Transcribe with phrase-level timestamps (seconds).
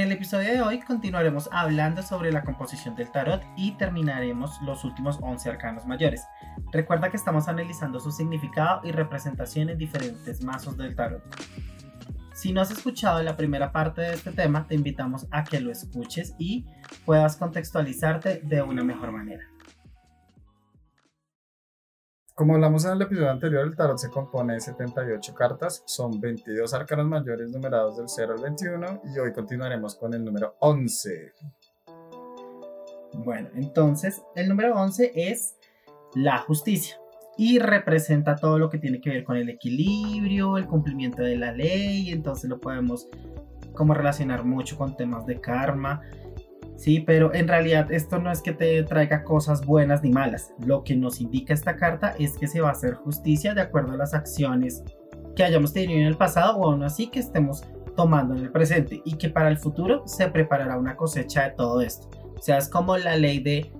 [0.00, 4.82] En el episodio de hoy continuaremos hablando sobre la composición del tarot y terminaremos los
[4.82, 6.24] últimos 11 arcanos mayores.
[6.72, 11.22] Recuerda que estamos analizando su significado y representación en diferentes mazos del tarot.
[12.32, 15.70] Si no has escuchado la primera parte de este tema, te invitamos a que lo
[15.70, 16.64] escuches y
[17.04, 19.44] puedas contextualizarte de una mejor manera.
[22.40, 26.72] Como hablamos en el episodio anterior, el tarot se compone de 78 cartas, son 22
[26.72, 31.34] arcanos mayores numerados del 0 al 21 y hoy continuaremos con el número 11.
[33.12, 35.54] Bueno, entonces el número 11 es
[36.14, 36.96] la justicia
[37.36, 41.52] y representa todo lo que tiene que ver con el equilibrio, el cumplimiento de la
[41.52, 43.06] ley, entonces lo podemos
[43.74, 46.00] como relacionar mucho con temas de karma,
[46.80, 50.54] Sí, pero en realidad esto no es que te traiga cosas buenas ni malas.
[50.64, 53.92] Lo que nos indica esta carta es que se va a hacer justicia de acuerdo
[53.92, 54.82] a las acciones
[55.36, 57.64] que hayamos tenido en el pasado o aún así que estemos
[57.96, 61.82] tomando en el presente y que para el futuro se preparará una cosecha de todo
[61.82, 62.08] esto.
[62.38, 63.70] O sea, es como la ley de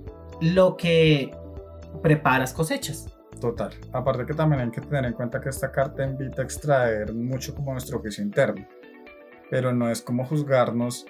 [0.43, 1.35] lo que
[2.03, 3.07] preparas cosechas.
[3.41, 3.71] Total.
[3.95, 7.55] Aparte que también hay que tener en cuenta que esta carta invita a extraer mucho
[7.55, 8.69] como nuestro juicio interno.
[9.51, 11.07] Pero no es como juzgarnos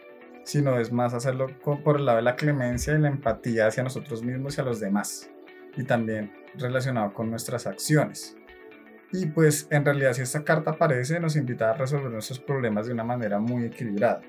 [0.51, 4.25] sino es más hacerlo por el lado de la clemencia y la empatía hacia nosotros
[4.25, 5.31] mismos y a los demás,
[5.77, 8.37] y también relacionado con nuestras acciones.
[9.13, 12.93] Y pues en realidad si esta carta aparece nos invita a resolver nuestros problemas de
[12.93, 14.23] una manera muy equilibrada.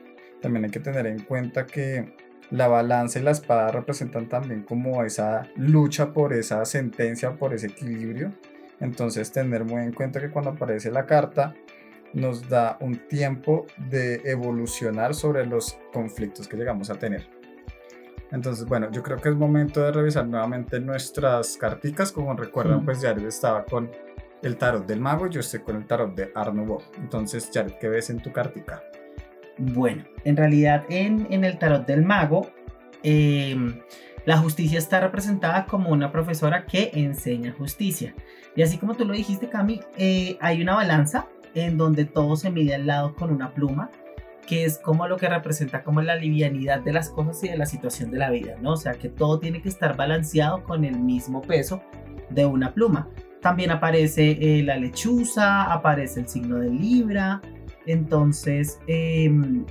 [0.44, 2.16] También hay que tener en cuenta que
[2.52, 7.66] la balanza y la espada representan también como esa lucha por esa sentencia, por ese
[7.68, 8.32] equilibrio.
[8.80, 11.56] Entonces tener muy en cuenta que cuando aparece la carta
[12.14, 17.28] nos da un tiempo de evolucionar sobre los conflictos que llegamos a tener.
[18.32, 22.12] Entonces, bueno, yo creo que es momento de revisar nuevamente nuestras carticas.
[22.12, 23.92] Como recuerdan, pues Jared estaba con
[24.42, 26.56] el tarot del mago, yo estoy con el tarot de Art
[26.98, 28.82] Entonces, Jared, ¿qué ves en tu cartica?
[29.58, 32.50] Bueno, en realidad en, en el tarot del mago,
[33.04, 33.82] em,
[34.26, 38.16] la justicia está representada como una profesora que enseña justicia.
[38.56, 42.52] Y así como tú lo dijiste, Cami, eh, hay una balanza en donde todo se
[42.52, 43.90] mide al lado con una pluma,
[44.48, 47.66] que es como lo que representa como la livianidad de las cosas y de la
[47.66, 48.74] situación de la vida, ¿no?
[48.74, 51.82] O sea, que todo tiene que estar balanceado con el mismo peso
[52.30, 53.10] de una pluma.
[53.42, 57.42] También aparece eh, la lechuza, aparece el signo de Libra,
[57.86, 59.66] entonces em,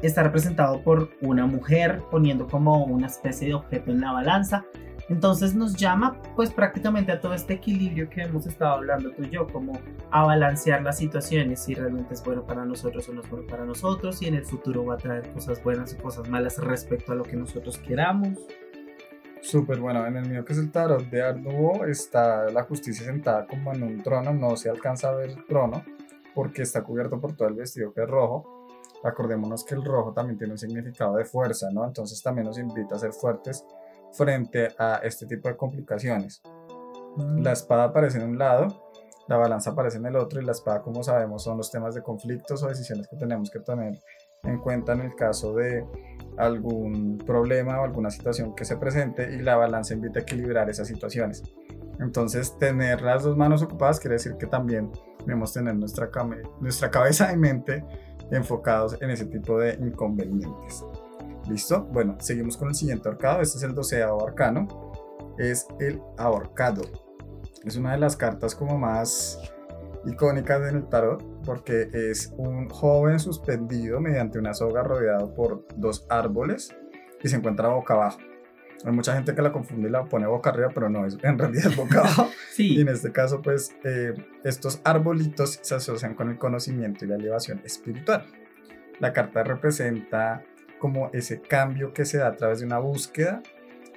[0.00, 4.64] está representado por una mujer poniendo como una especie de objeto en la balanza
[5.08, 9.30] entonces nos llama pues prácticamente a todo este equilibrio que hemos estado hablando tú y
[9.30, 9.72] yo, como
[10.10, 13.64] a balancear las situaciones, si realmente es bueno para nosotros o no es bueno para
[13.64, 17.14] nosotros, y en el futuro va a traer cosas buenas y cosas malas respecto a
[17.14, 18.38] lo que nosotros queramos.
[19.42, 23.44] Súper bueno, en el mío que es el tarot de Arduo está la justicia sentada
[23.46, 25.82] como en un trono, no se alcanza a ver el trono
[26.32, 28.68] porque está cubierto por todo el vestido que es rojo.
[29.04, 31.84] Acordémonos que el rojo también tiene un significado de fuerza, ¿no?
[31.84, 33.66] Entonces también nos invita a ser fuertes
[34.12, 36.42] frente a este tipo de complicaciones.
[37.16, 37.42] Mm.
[37.42, 38.90] La espada aparece en un lado,
[39.28, 42.02] la balanza aparece en el otro y la espada, como sabemos, son los temas de
[42.02, 43.98] conflictos o decisiones que tenemos que tener
[44.44, 45.86] en cuenta en el caso de
[46.36, 50.88] algún problema o alguna situación que se presente y la balanza invita a equilibrar esas
[50.88, 51.42] situaciones.
[52.00, 54.90] Entonces, tener las dos manos ocupadas quiere decir que también
[55.20, 56.10] debemos tener nuestra,
[56.60, 57.84] nuestra cabeza y mente
[58.30, 60.84] enfocados en ese tipo de inconvenientes.
[61.48, 61.84] ¿Listo?
[61.84, 63.40] Bueno, seguimos con el siguiente ahorcado.
[63.40, 64.92] Este es el doceavo arcano.
[65.38, 66.82] Es el ahorcado.
[67.64, 69.38] Es una de las cartas como más
[70.04, 76.06] icónicas en el tarot porque es un joven suspendido mediante una soga rodeado por dos
[76.08, 76.74] árboles
[77.22, 78.18] y se encuentra boca abajo.
[78.84, 81.38] Hay mucha gente que la confunde y la pone boca arriba, pero no, es, en
[81.38, 82.28] realidad es boca abajo.
[82.50, 82.74] sí.
[82.74, 87.14] Y en este caso, pues, eh, estos arbolitos se asocian con el conocimiento y la
[87.14, 88.26] elevación espiritual.
[88.98, 90.42] La carta representa
[90.82, 93.40] como ese cambio que se da a través de una búsqueda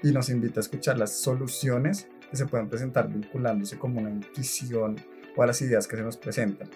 [0.03, 4.95] y nos invita a escuchar las soluciones que se pueden presentar vinculándose como una intuición
[5.35, 6.69] o a las ideas que se nos presentan.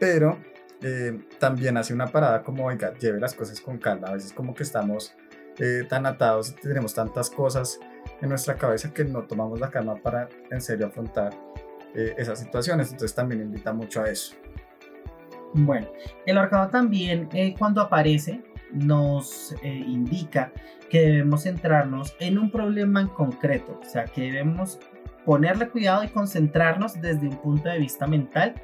[0.00, 0.38] Pero
[0.80, 4.08] eh, también hace una parada como, oiga, lleve las cosas con calma.
[4.08, 5.14] A veces como que estamos
[5.58, 7.78] eh, tan atados y tenemos tantas cosas
[8.22, 11.34] en nuestra cabeza que no tomamos la calma para en serio afrontar
[11.94, 12.92] eh, esas situaciones.
[12.92, 14.36] Entonces también invita mucho a eso.
[15.52, 15.86] Bueno,
[16.24, 18.42] el arcado también cuando aparece
[18.74, 20.52] nos eh, indica
[20.90, 24.78] que debemos centrarnos en un problema en concreto, o sea, que debemos
[25.24, 28.54] ponerle cuidado y concentrarnos desde un punto de vista mental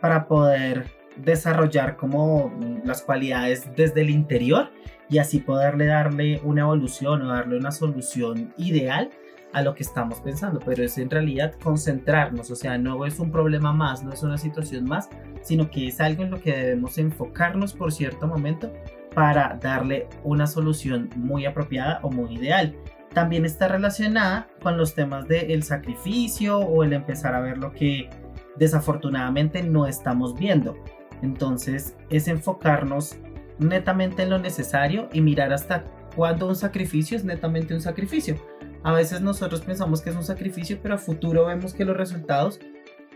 [0.00, 0.86] para poder
[1.16, 2.52] desarrollar como
[2.84, 4.70] las cualidades desde el interior
[5.08, 9.10] y así poderle darle una evolución o darle una solución ideal
[9.52, 13.30] a lo que estamos pensando, pero es en realidad concentrarnos, o sea, no es un
[13.30, 15.08] problema más, no es una situación más,
[15.42, 18.72] sino que es algo en lo que debemos enfocarnos por cierto momento
[19.14, 22.74] para darle una solución muy apropiada o muy ideal.
[23.12, 28.10] También está relacionada con los temas del sacrificio o el empezar a ver lo que
[28.56, 30.76] desafortunadamente no estamos viendo.
[31.22, 33.16] Entonces es enfocarnos
[33.58, 35.84] netamente en lo necesario y mirar hasta
[36.16, 38.36] cuándo un sacrificio es netamente un sacrificio.
[38.82, 42.60] A veces nosotros pensamos que es un sacrificio, pero a futuro vemos que los resultados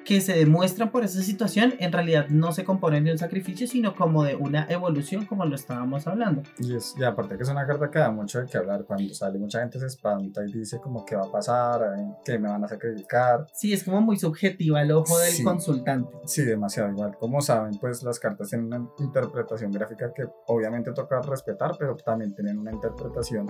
[0.05, 3.95] que se demuestran por esa situación en realidad no se componen de un sacrificio, sino
[3.95, 6.43] como de una evolución, como lo estábamos hablando.
[6.59, 8.85] Y, es, y aparte que es una carta que da mucho de qué hablar.
[8.85, 11.81] Cuando sale, mucha gente se espanta y dice como qué va a pasar,
[12.25, 13.47] qué me van a sacrificar.
[13.53, 16.17] Sí, es como muy subjetiva el ojo del consultante.
[16.27, 17.17] Sí, demasiado igual.
[17.19, 22.35] Como saben, pues las cartas tienen una interpretación gráfica que obviamente toca respetar, pero también
[22.35, 23.47] tienen una interpretación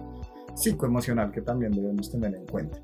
[0.54, 2.78] psicoemocional que también debemos tener en cuenta.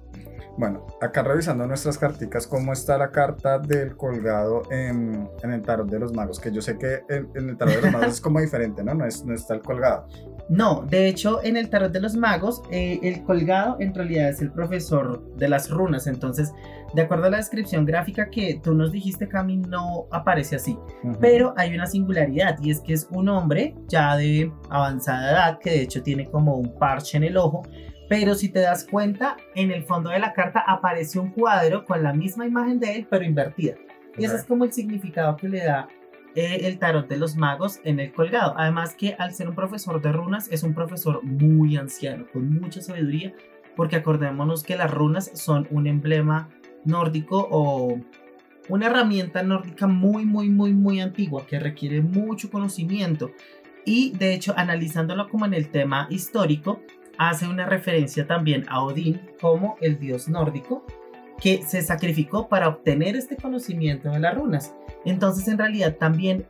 [0.56, 5.88] Bueno, acá revisando nuestras carticas, ¿cómo está la carta del colgado en, en el tarot
[5.88, 6.38] de los magos?
[6.38, 8.94] Que yo sé que en, el tarot de los magos es como diferente, ¿no?
[8.94, 10.06] No, es, no está el colgado.
[10.48, 14.42] No, de hecho, en el tarot de los magos, eh, el colgado en realidad es
[14.42, 16.06] el profesor de las runas.
[16.06, 16.52] Entonces,
[16.94, 20.78] de acuerdo a la descripción gráfica que tú nos dijiste, Cami, no aparece así.
[21.20, 25.70] Pero hay una singularidad y es que es un hombre ya de avanzada edad que
[25.70, 27.62] de hecho tiene como un parche en el ojo
[28.08, 32.02] pero si te das cuenta, en el fondo de la carta aparece un cuadro con
[32.02, 33.76] la misma imagen de él, pero invertida.
[34.16, 35.88] Y ese es como el significado que le da
[36.34, 38.54] eh, el tarot de los magos en el colgado.
[38.56, 42.80] Además que al ser un profesor de runas, es un profesor muy anciano, con mucha
[42.80, 43.32] sabiduría,
[43.76, 46.48] porque acordémonos que las runas son un emblema
[46.84, 47.98] nórdico o
[48.68, 53.30] una herramienta nórdica muy, muy, muy, muy antigua, que requiere mucho conocimiento.
[53.84, 56.80] Y de hecho, analizándolo como en el tema histórico,
[57.18, 60.84] hace una referencia también a Odín como el dios nórdico
[61.40, 64.74] que se sacrificó para obtener este conocimiento de las runas.
[65.04, 66.46] Entonces en realidad también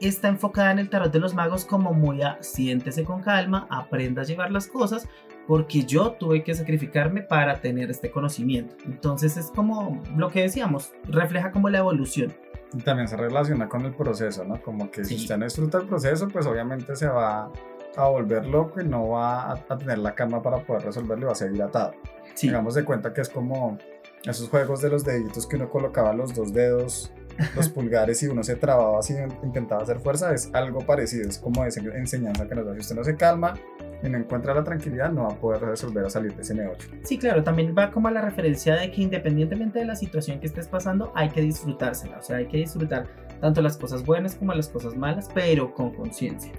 [0.00, 4.22] está enfocada en el tarot de los magos como muy a siéntese con calma, aprenda
[4.22, 5.06] a llevar las cosas,
[5.46, 8.76] porque yo tuve que sacrificarme para tener este conocimiento.
[8.86, 12.32] Entonces es como lo que decíamos, refleja como la evolución.
[12.72, 14.62] Y también se relaciona con el proceso, ¿no?
[14.62, 17.50] Como que si usted no disfruta el proceso, pues obviamente se va
[17.96, 21.32] a volver loco y no va a, tener la calma para poder resolverlo y va
[21.32, 21.92] a seguir atado.
[22.34, 22.48] Sí.
[22.48, 23.78] Digamos de cuenta que es como
[24.24, 27.12] esos juegos de los deditos que uno colocaba los dos dedos,
[27.56, 31.64] los pulgares y uno se trababa así, intentaba hacer fuerza, es algo parecido, es como
[31.64, 32.74] esa enseñanza que nos da.
[32.74, 33.54] Si usted no se calma
[34.02, 36.90] y no encuentra la tranquilidad, no va a poder resolver a salir de ese negocio.
[37.02, 40.46] Sí, claro, también va como a la referencia de que independientemente de la situación que
[40.46, 43.06] estés pasando, hay que disfrutársela, o sea, hay que disfrutar
[43.40, 46.52] tanto las cosas buenas como las cosas malas, pero con conciencia.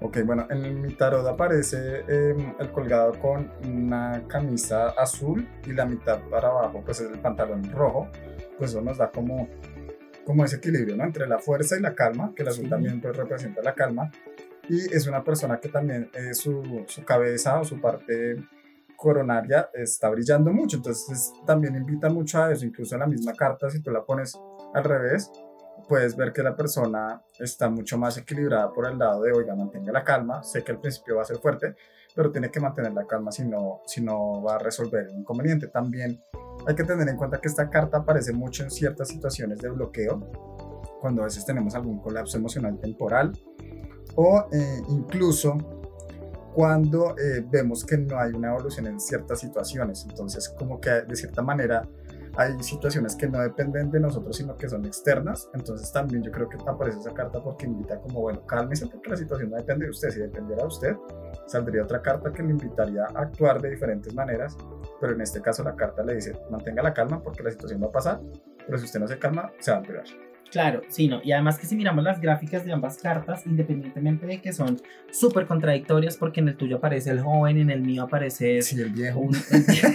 [0.00, 5.86] Ok, bueno, en mi tarot aparece em, el colgado con una camisa azul y la
[5.86, 8.08] mitad para abajo, pues es el pantalón rojo.
[8.58, 9.48] Pues eso nos da como,
[10.24, 11.04] como ese equilibrio, ¿no?
[11.04, 14.10] Entre la fuerza y la calma, que el azul también pues, representa la calma.
[14.68, 18.36] Y es una persona que también eh, su, su cabeza o su parte
[18.96, 23.68] coronaria está brillando mucho, entonces también invita mucho a eso, incluso en la misma carta,
[23.68, 24.38] si tú la pones
[24.72, 25.30] al revés,
[25.88, 29.92] puedes ver que la persona está mucho más equilibrada por el lado de, oiga, mantenga
[29.92, 31.76] la calma, sé que al principio va a ser fuerte,
[32.14, 35.68] pero tiene que mantener la calma si no, si no va a resolver el inconveniente.
[35.68, 36.22] También
[36.66, 40.20] hay que tener en cuenta que esta carta aparece mucho en ciertas situaciones de bloqueo,
[41.00, 43.32] cuando a veces tenemos algún colapso emocional temporal
[44.16, 45.56] o eh, incluso
[46.54, 50.06] cuando eh, vemos que no hay una evolución en ciertas situaciones.
[50.08, 51.86] Entonces, como que de cierta manera
[52.36, 55.48] hay situaciones que no dependen de nosotros, sino que son externas.
[55.54, 59.16] Entonces también yo creo que aparece esa carta porque invita como, bueno, cálmese porque la
[59.16, 60.10] situación no depende de usted.
[60.10, 60.96] Si dependiera de usted,
[61.46, 64.56] saldría otra carta que le invitaría a actuar de diferentes maneras.
[65.00, 67.86] Pero en este caso la carta le dice, mantenga la calma porque la situación va
[67.86, 68.20] a pasar.
[68.66, 70.23] Pero si usted no se calma, se va a empeorar.
[70.54, 71.20] Claro, sí, no.
[71.24, 74.80] Y además que si miramos las gráficas de ambas cartas, independientemente de que son
[75.10, 78.90] súper contradictorias, porque en el tuyo aparece el joven, en el mío aparece sí, el
[78.90, 79.28] viejo.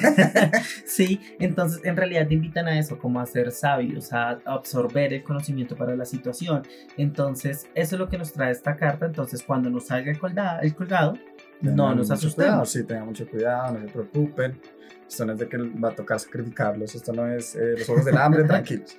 [0.85, 5.23] sí, entonces en realidad te invitan a eso, como a ser sabios, a absorber el
[5.23, 6.63] conocimiento para la situación.
[6.97, 9.05] Entonces, eso es lo que nos trae esta carta.
[9.05, 11.13] Entonces, cuando nos salga el colgado, el colgado
[11.61, 12.69] no nos asustemos.
[12.69, 14.59] Sí, tengan mucho cuidado, no se preocupen.
[15.07, 18.05] Esto no es de que va a tocar sacrificarlos, esto no es eh, los ojos
[18.05, 18.95] del hambre, tranquilos.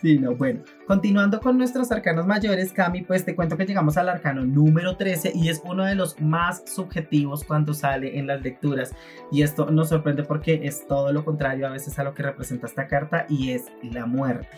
[0.00, 0.64] Sí, no, bueno.
[0.88, 5.30] Continuando con nuestros arcanos mayores, Cami, pues te cuento que llegamos al arcano número 13
[5.36, 8.92] y es uno de los más subjetivos cuando sale en las lecturas.
[9.30, 12.66] Y esto nos sorprende porque es todo lo contrario a veces a lo que representa
[12.66, 14.48] esta carta y es la muerte.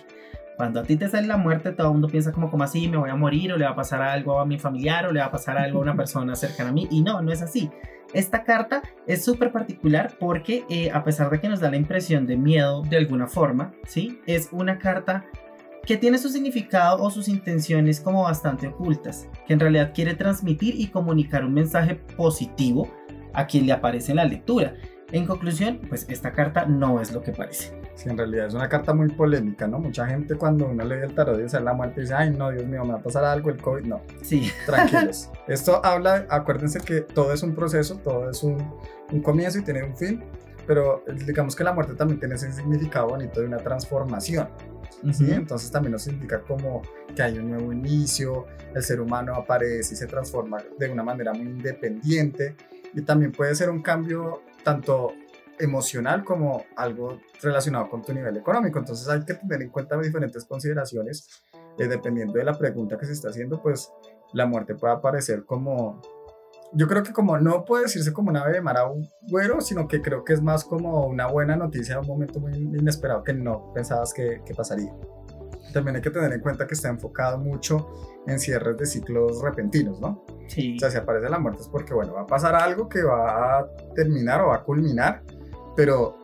[0.57, 2.97] Cuando a ti te sale la muerte, todo el mundo piensa como, como así, me
[2.97, 5.27] voy a morir o le va a pasar algo a mi familiar o le va
[5.27, 6.87] a pasar algo a una persona cercana a mí.
[6.91, 7.71] Y no, no es así.
[8.13, 12.27] Esta carta es súper particular porque eh, a pesar de que nos da la impresión
[12.27, 14.21] de miedo de alguna forma, ¿sí?
[14.27, 15.25] Es una carta
[15.85, 20.81] que tiene su significado o sus intenciones como bastante ocultas, que en realidad quiere transmitir
[20.81, 22.89] y comunicar un mensaje positivo
[23.33, 24.75] a quien le aparece en la lectura.
[25.11, 27.84] En conclusión, pues esta carta no es lo que parece.
[27.95, 29.79] Sí, en realidad es una carta muy polémica, ¿no?
[29.79, 32.85] Mucha gente cuando uno lee el tarot y la muerte dice, ay, no, Dios mío,
[32.85, 33.85] me va a pasar algo, el COVID.
[33.85, 34.51] No, sí.
[34.67, 35.31] tranquilos.
[35.49, 38.57] Esto habla, acuérdense que todo es un proceso, todo es un,
[39.13, 40.25] un comienzo y tiene un fin,
[40.67, 44.49] pero digamos que la muerte también tiene ese significado bonito de una transformación.
[45.13, 45.31] ¿sí?
[45.31, 46.83] Entonces también nos indica como
[47.15, 51.33] que hay un nuevo inicio, el ser humano aparece y se transforma de una manera
[51.33, 52.57] muy independiente
[52.95, 55.13] y también puede ser un cambio tanto
[55.59, 58.79] emocional como algo relacionado con tu nivel económico.
[58.79, 61.45] Entonces hay que tener en cuenta diferentes consideraciones.
[61.79, 63.91] Eh, dependiendo de la pregunta que se está haciendo, pues
[64.33, 66.01] la muerte puede aparecer como,
[66.73, 68.77] yo creo que como no puede decirse como una de mar
[69.23, 73.25] güero, sino que creo que es más como una buena noticia, un momento muy inesperado
[73.25, 74.93] que no pensabas que, que pasaría.
[75.73, 77.89] También hay que tener en cuenta que está enfocado mucho
[78.29, 80.25] en cierres de ciclos repentinos, ¿no?
[80.47, 80.77] Sí.
[80.77, 83.59] O sea, si aparece la muerte es porque, bueno, va a pasar algo que va
[83.59, 85.23] a terminar o va a culminar,
[85.77, 86.19] pero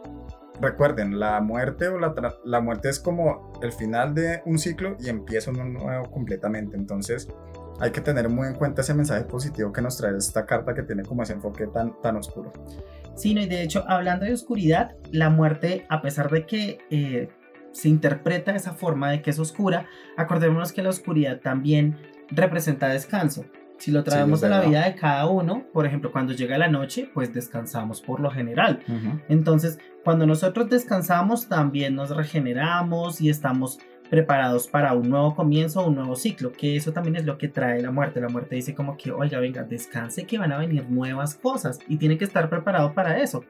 [0.61, 2.15] recuerden, la muerte o la,
[2.45, 6.77] la muerte es como el final de un ciclo y empieza uno nuevo completamente.
[6.77, 7.29] Entonces,
[7.81, 10.83] hay que tener muy en cuenta ese mensaje positivo que nos trae esta carta que
[10.83, 12.53] tiene como ese enfoque tan, tan oscuro.
[13.17, 17.29] Sí, no, y de hecho, hablando de oscuridad, la muerte, a pesar de que eh,
[17.73, 21.97] se interpreta esa forma de que es oscura, acordémonos que la oscuridad también
[22.31, 23.45] representa descanso.
[23.81, 27.11] Si lo traemos a la vida de cada uno, por ejemplo, cuando llega la noche,
[27.15, 28.81] pues descansamos por lo general.
[29.31, 33.79] Entonces, cuando nosotros descansamos, también nos regeneramos y estamos
[34.11, 37.81] preparados para un nuevo comienzo, un nuevo ciclo, que eso también es lo que trae
[37.81, 38.21] la muerte.
[38.21, 41.97] La muerte dice como que, oiga, venga, descanse que van a venir nuevas cosas y
[41.97, 43.45] tiene que estar preparado para eso.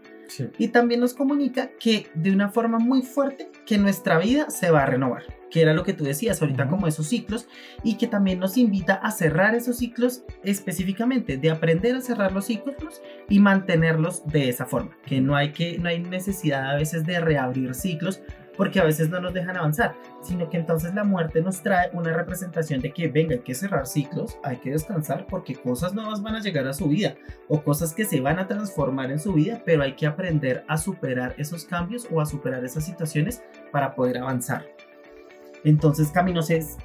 [0.58, 4.82] Y también nos comunica que de una forma muy fuerte que nuestra vida se va
[4.82, 7.48] a renovar, que era lo que tú decías ahorita como esos ciclos
[7.82, 12.44] y que también nos invita a cerrar esos ciclos específicamente, de aprender a cerrar los
[12.44, 17.04] ciclos y mantenerlos de esa forma, que no hay que no hay necesidad a veces
[17.04, 18.22] de reabrir ciclos
[18.56, 22.12] porque a veces no nos dejan avanzar, sino que entonces la muerte nos trae una
[22.12, 26.34] representación de que venga, hay que cerrar ciclos, hay que descansar porque cosas nuevas van
[26.34, 27.14] a llegar a su vida
[27.48, 30.76] o cosas que se van a transformar en su vida, pero hay que aprender a
[30.76, 33.42] superar esos cambios o a superar esas situaciones
[33.72, 34.66] para poder avanzar.
[35.64, 36.76] Entonces, Caminos es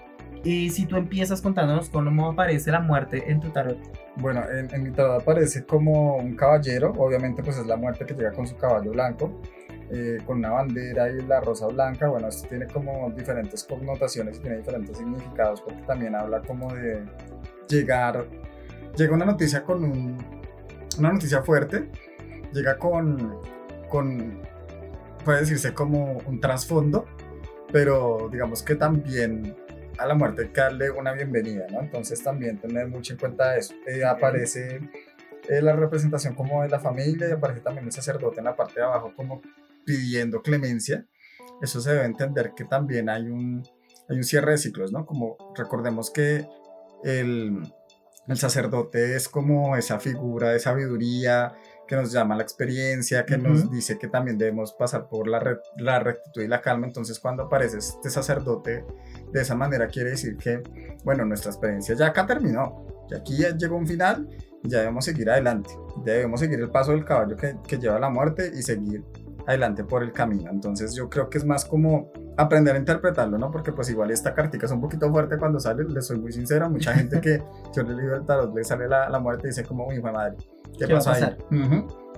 [0.45, 3.79] y si tú empiezas contándonos cómo aparece la muerte en tu tarot.
[4.17, 8.13] Bueno, en, en, mi tarot aparece como un caballero, obviamente pues es la muerte que
[8.13, 9.41] llega con su caballo blanco.
[9.91, 14.39] Eh, con una bandera y la rosa blanca, bueno, esto tiene como diferentes connotaciones y
[14.41, 17.05] tiene diferentes significados porque también habla como de
[17.69, 18.25] llegar,
[18.97, 20.17] llega una noticia con un,
[20.97, 21.87] una noticia fuerte,
[22.51, 23.39] llega con,
[23.87, 24.41] con,
[25.23, 27.05] puede decirse como un trasfondo,
[27.71, 29.55] pero digamos que también
[29.99, 31.81] a la muerte hay que darle una bienvenida, ¿no?
[31.81, 33.75] Entonces también tener mucho en cuenta eso.
[33.85, 34.81] Eh, aparece
[35.47, 38.79] eh, la representación como de la familia y aparece también el sacerdote en la parte
[38.79, 39.41] de abajo como
[39.85, 41.05] pidiendo clemencia,
[41.61, 43.63] eso se debe entender que también hay un,
[44.09, 45.05] hay un cierre de ciclos, ¿no?
[45.05, 46.47] Como recordemos que
[47.03, 47.61] el,
[48.27, 51.53] el sacerdote es como esa figura de sabiduría
[51.87, 55.99] que nos llama la experiencia, que nos dice que también debemos pasar por la, la
[55.99, 56.87] rectitud y la calma.
[56.87, 58.83] Entonces, cuando aparece este sacerdote
[59.31, 60.63] de esa manera, quiere decir que,
[61.03, 64.27] bueno, nuestra experiencia ya acá terminó, y aquí ya llegó un final
[64.63, 65.69] y ya debemos seguir adelante.
[66.03, 69.03] Debemos seguir el paso del caballo que, que lleva a la muerte y seguir
[69.47, 70.49] adelante por el camino.
[70.51, 73.51] Entonces yo creo que es más como aprender a interpretarlo, ¿no?
[73.51, 76.69] Porque pues igual esta cartica es un poquito fuerte cuando sale, le soy muy sincera,
[76.69, 77.41] mucha gente que
[77.75, 80.35] yo le digo el tarot, le sale la, la muerte y dice como, mi madre,
[80.77, 81.37] ¿qué, ¿Qué pasó ahí?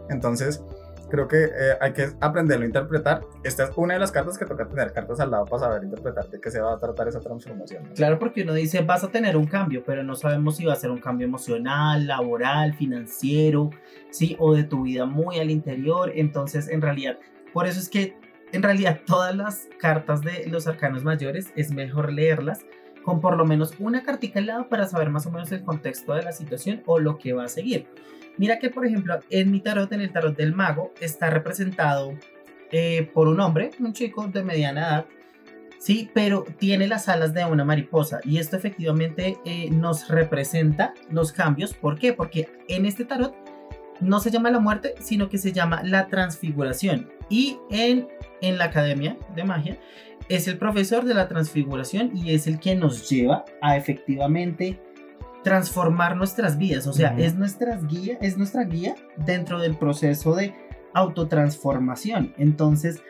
[0.10, 0.63] Entonces
[1.09, 3.21] creo que eh, hay que aprenderlo a interpretar.
[3.43, 6.29] Esta es una de las cartas que toca tener cartas al lado para saber interpretar
[6.29, 7.83] de qué se va a tratar esa transformación.
[7.95, 10.77] Claro, porque uno dice vas a tener un cambio, pero no sabemos si va a
[10.77, 13.69] ser un cambio emocional, laboral, financiero,
[14.09, 16.11] sí, o de tu vida muy al interior.
[16.15, 17.17] Entonces, en realidad,
[17.53, 18.15] por eso es que
[18.51, 22.65] en realidad todas las cartas de los arcanos mayores es mejor leerlas
[23.03, 26.13] con por lo menos una cartica al lado para saber más o menos el contexto
[26.13, 27.87] de la situación o lo que va a seguir.
[28.38, 32.13] Mira que, por ejemplo, en mi tarot, en el tarot del mago, está representado
[32.72, 35.06] eh, por un hombre, un chico de mediana edad,
[35.79, 38.20] sí, pero tiene las alas de una mariposa.
[38.24, 41.74] Y esto efectivamente eh, nos representa los cambios.
[41.74, 42.13] ¿Por qué?
[42.13, 43.36] Porque en este tarot
[44.00, 47.10] no se llama la muerte, sino que se llama la transfiguración.
[47.29, 48.08] Y en,
[48.41, 49.79] en la academia de magia
[50.29, 54.79] es el profesor de la transfiguración y es el que nos lleva a efectivamente
[55.48, 60.54] transformar nuestras vidas, o sea, es, nuestra guía, es nuestra guía dentro del proceso de
[60.94, 62.34] autotransformación.
[62.38, 63.01] Entonces,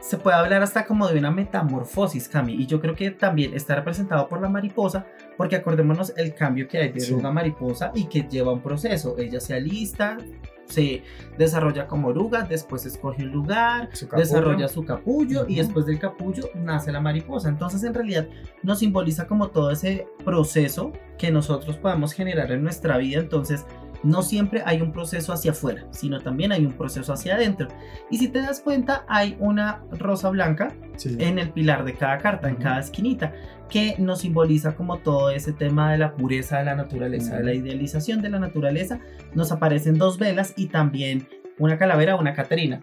[0.00, 3.76] se puede hablar hasta como de una metamorfosis, Cami, y yo creo que también está
[3.76, 5.06] representado por la mariposa,
[5.40, 7.14] porque acordémonos el cambio que hay de Sí.
[7.14, 9.16] oruga mariposa y que lleva un proceso.
[9.16, 10.18] Ella se alista,
[10.66, 11.02] se
[11.38, 15.62] desarrolla como oruga, después escoge un lugar, Su desarrolla su capullo y Ujú.
[15.62, 17.48] después del capullo nace la mariposa.
[17.48, 18.28] Entonces en realidad
[18.62, 23.18] nos simboliza como todo ese proceso que nosotros podemos generar en nuestra vida.
[23.18, 23.64] Entonces
[24.02, 27.68] no siempre hay un proceso hacia afuera, sino también hay un proceso hacia adentro.
[28.10, 31.16] Y si te das cuenta, hay una rosa blanca Sí.
[31.18, 33.32] en el pilar de cada carta, en cada esquinita,
[33.70, 37.54] que nos simboliza como todo ese tema de la pureza de la naturaleza, de la
[37.54, 38.98] idealización de la naturaleza.
[39.34, 41.26] Nos aparecen dos velas y también
[41.58, 42.80] una calavera, una Caterina,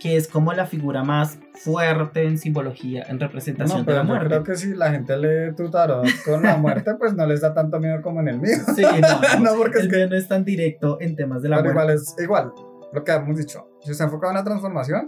[0.00, 4.02] que es como la figura más fuerte en simbología, en representación No, de la pero
[4.02, 4.28] yo muerte.
[4.28, 7.52] creo que si la gente lee tu tarot con la muerte, pues no les da
[7.52, 8.56] tanto miedo como en el mío.
[8.74, 11.42] Sí, no, no, No, porque es el que- mío no es tan directo en temas
[11.42, 11.92] de la Pero muerte.
[11.92, 12.52] igual es igual,
[12.92, 13.68] lo que hemos dicho.
[13.82, 15.04] Si está enfocado en la transformación,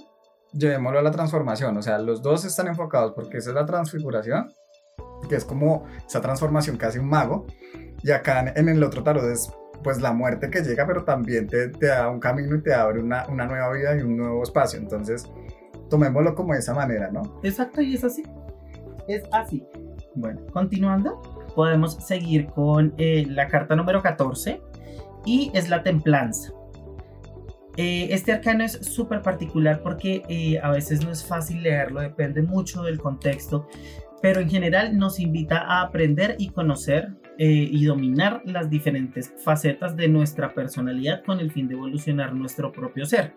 [0.52, 1.74] llevémoslo a la transformación.
[1.78, 4.52] O sea, los dos están enfocados porque esa es la transfiguración,
[5.28, 7.46] que es como esa transformación que hace un mago.
[8.02, 9.50] Y acá en, en el otro tarot es
[9.82, 13.00] pues la muerte que llega, pero también te, te da un camino y te abre
[13.00, 14.78] una, una nueva vida y un nuevo espacio.
[14.78, 15.30] Entonces,
[15.90, 17.40] tomémoslo como de esa manera, ¿no?
[17.42, 18.22] Exacto, y es así.
[19.08, 19.66] Es así.
[20.14, 21.20] Bueno, continuando,
[21.54, 24.60] podemos seguir con eh, la carta número 14
[25.24, 26.52] y es la templanza.
[27.76, 32.42] Eh, este arcano es súper particular porque eh, a veces no es fácil leerlo, depende
[32.42, 33.66] mucho del contexto,
[34.20, 39.96] pero en general nos invita a aprender y conocer eh, y dominar las diferentes facetas
[39.96, 43.34] de nuestra personalidad con el fin de evolucionar nuestro propio ser,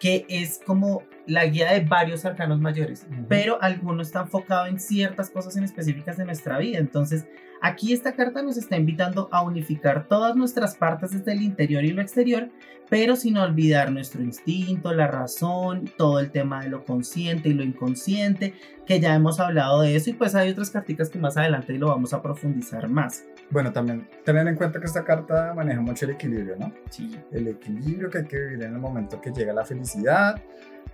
[0.00, 5.30] que es como la guía de varios arcanos mayores, pero alguno está enfocado en ciertas
[5.30, 6.78] cosas en específicas de nuestra vida.
[6.78, 7.26] Entonces,
[7.60, 11.92] aquí esta carta nos está invitando a unificar todas nuestras partes desde el interior y
[11.92, 12.48] lo exterior,
[12.88, 17.62] pero sin olvidar nuestro instinto, la razón, todo el tema de lo consciente y lo
[17.62, 18.54] inconsciente,
[18.86, 21.88] que ya hemos hablado de eso y pues hay otras carticas que más adelante lo
[21.88, 23.24] vamos a profundizar más.
[23.50, 26.72] Bueno, también tener en cuenta que esta carta maneja mucho el equilibrio, ¿no?
[26.88, 27.18] Sí.
[27.32, 30.40] el equilibrio que hay que vivir en el momento que llega la felicidad.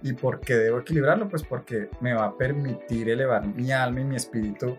[0.03, 1.29] ¿Y por qué debo equilibrarlo?
[1.29, 4.77] Pues porque me va a permitir elevar mi alma y mi espíritu,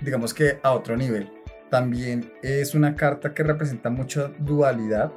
[0.00, 1.30] digamos que a otro nivel.
[1.68, 5.12] También es una carta que representa mucha dualidad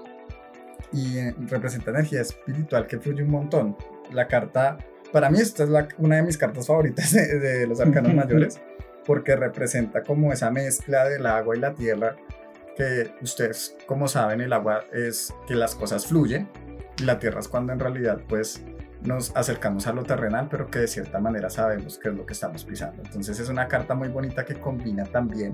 [0.92, 3.76] y eh, representa energía espiritual que fluye un montón.
[4.12, 4.78] La carta,
[5.12, 8.62] para mí esta es la- una de mis cartas favoritas de, de los arcanos mayores,
[9.06, 12.16] porque representa como esa mezcla del agua y la tierra
[12.76, 16.50] que ustedes, como saben, el agua es que las cosas fluyen
[17.00, 18.64] y la tierra es cuando en realidad pues
[19.02, 22.34] nos acercamos a lo terrenal, pero que de cierta manera sabemos qué es lo que
[22.34, 23.04] estamos pisando.
[23.04, 25.54] Entonces es una carta muy bonita que combina también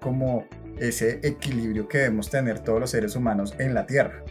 [0.00, 0.46] como
[0.78, 4.22] ese equilibrio que debemos tener todos los seres humanos en la tierra.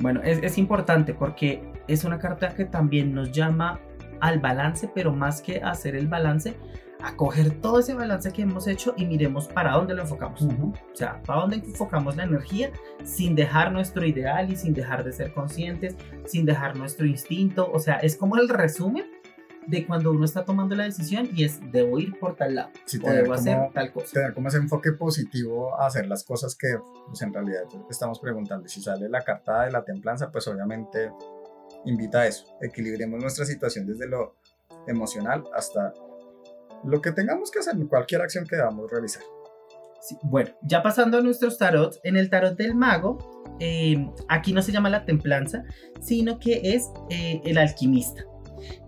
[0.00, 3.80] Bueno, es, es importante porque es una carta que también nos llama
[4.20, 6.56] al balance, pero más que hacer el balance,
[7.00, 10.42] a coger todo ese balance que hemos hecho y miremos para dónde lo enfocamos.
[10.42, 12.72] O sea, para dónde enfocamos la energía
[13.04, 17.70] sin dejar nuestro ideal y sin dejar de ser conscientes, sin dejar nuestro instinto.
[17.72, 19.04] O sea, es como el resumen
[19.66, 22.98] de cuando uno está tomando la decisión y es debo ir por tal lado Sí,
[23.04, 24.12] o debo hacer como- tal cosa.
[24.14, 26.68] Tener como ese enfoque positivo a hacer las cosas que
[27.06, 28.66] pues, en realidad estamos preguntando.
[28.66, 31.12] Si sale la carta de la templanza, pues obviamente
[31.84, 32.46] invita a eso.
[32.62, 34.36] Equilibremos nuestra situación desde lo
[34.86, 35.92] emocional hasta
[36.84, 39.22] lo que tengamos que hacer, cualquier acción que debamos realizar.
[40.00, 43.18] Sí, bueno, ya pasando a nuestros tarots, en el tarot del mago,
[43.60, 45.64] eh, aquí no se llama la templanza,
[46.00, 48.24] sino que es eh, el alquimista.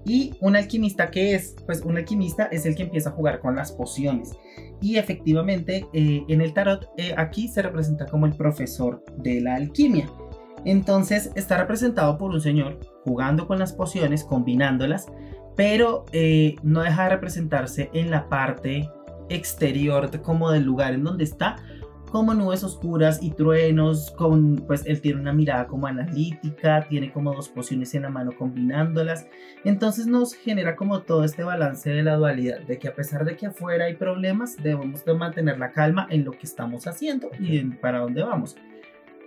[0.05, 3.57] Y un alquimista que es, pues un alquimista es el que empieza a jugar con
[3.57, 4.33] las pociones.
[4.81, 9.57] Y efectivamente, eh, en el tarot, eh, aquí se representa como el profesor de la
[9.57, 10.09] alquimia.
[10.65, 15.07] Entonces está representado por un señor jugando con las pociones, combinándolas,
[15.61, 18.89] pero eh, no deja de representarse en la parte
[19.29, 21.57] exterior como del lugar en donde está,
[22.11, 27.35] como nubes oscuras y truenos, con pues él tiene una mirada como analítica, tiene como
[27.35, 29.27] dos pociones en la mano combinándolas,
[29.63, 33.37] entonces nos genera como todo este balance de la dualidad, de que a pesar de
[33.37, 37.59] que afuera hay problemas, debemos de mantener la calma en lo que estamos haciendo y
[37.59, 38.57] en para dónde vamos.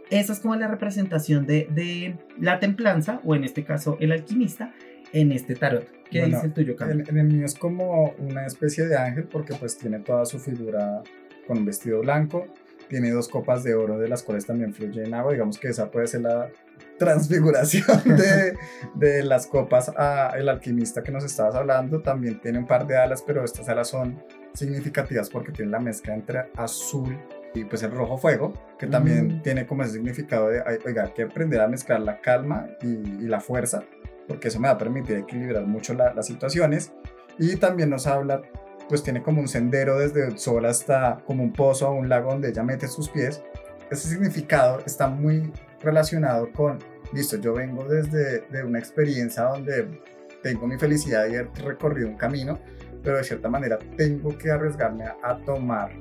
[0.09, 4.73] Esa es como la representación de, de la templanza, o en este caso el alquimista,
[5.13, 5.85] en este tarot.
[6.09, 7.03] ¿Qué Bueno, dice el tuyo, Camilo?
[7.07, 11.01] El mío es como una especie de ángel porque pues tiene toda su figura
[11.47, 12.47] con un vestido blanco,
[12.89, 15.89] tiene dos copas de oro de las cuales también fluye en agua, digamos que esa
[15.89, 16.49] puede ser la
[16.99, 18.55] transfiguración de,
[18.95, 22.97] de las copas a el alquimista que nos estabas hablando, también tiene un par de
[22.97, 24.21] alas, pero estas alas son
[24.53, 27.17] significativas porque tienen la mezcla entre azul
[27.55, 29.41] y pues el rojo fuego, que también Mm.
[29.41, 33.27] tiene como ese significado de, oiga, hay que aprender a mezclar la calma y, y
[33.27, 33.83] la fuerza
[34.27, 36.91] porque eso me va a permitir equilibrar mucho las situaciones.
[37.39, 38.41] Y también nos habla,
[38.89, 42.31] pues tiene como un sendero desde el sol hasta como un pozo o un lago
[42.31, 43.41] donde ella mete sus pies.
[43.89, 46.79] Ese significado está muy relacionado con,
[47.11, 50.01] listo, yo vengo desde de una experiencia donde
[50.41, 52.59] tengo mi felicidad y he recorrido un camino,
[53.03, 55.91] pero de cierta manera tengo que arriesgarme a, tomar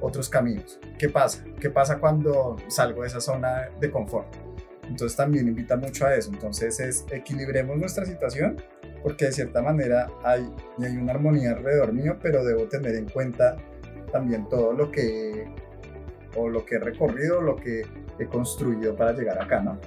[0.00, 0.78] otros caminos.
[0.98, 1.44] ¿Qué pasa?
[1.60, 4.45] ¿Qué pasa cuando salgo de esa zona de confort?
[4.88, 6.30] Entonces también invita mucho a eso.
[6.32, 8.56] Entonces es equilibremos nuestra situación
[9.02, 10.48] porque de cierta manera hay,
[10.82, 13.56] hay una armonía alrededor mío, pero debo tener en cuenta
[14.10, 15.46] también todo lo que
[16.36, 17.82] o lo que he recorrido, lo que
[18.18, 19.78] he construido para llegar acá, ¿no?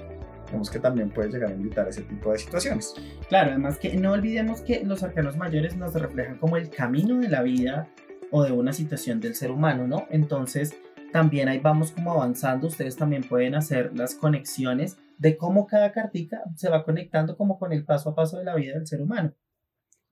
[0.50, 2.94] Vemos que también puede llegar a invitar ese tipo de situaciones.
[3.28, 7.28] Claro, además que no olvidemos que los arcanos mayores nos reflejan como el camino de
[7.28, 7.88] la vida
[8.32, 10.06] o de una situación del ser humano, ¿no?
[10.10, 10.74] Entonces,
[11.12, 16.42] también ahí vamos como avanzando, ustedes también pueden hacer las conexiones de cómo cada cartica
[16.56, 19.34] se va conectando como con el paso a paso de la vida del ser humano.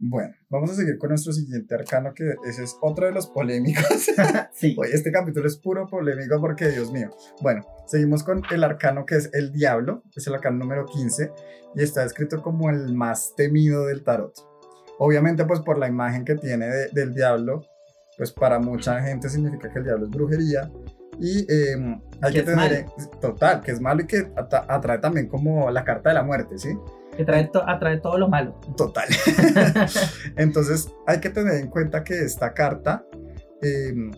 [0.00, 3.84] Bueno, vamos a seguir con nuestro siguiente arcano, que ese es otro de los polémicos.
[4.52, 4.76] sí.
[4.78, 7.11] Oye, este capítulo es puro polémico porque, Dios mío.
[7.42, 11.32] Bueno, seguimos con el arcano que es el diablo, es el arcano número 15
[11.74, 14.34] y está escrito como el más temido del tarot.
[15.00, 17.62] Obviamente, pues por la imagen que tiene del diablo,
[18.16, 20.70] pues para mucha gente significa que el diablo es brujería.
[21.20, 22.87] Y em, hay que, tener,
[23.20, 26.76] total, que es malo y que atrae también como la carta de la muerte, ¿sí?
[27.18, 28.54] que trae, atrae todo lo malo.
[28.76, 29.09] Total.
[30.37, 33.04] Entonces hay que tener en cuenta que esta carta
[33.61, 34.12] em,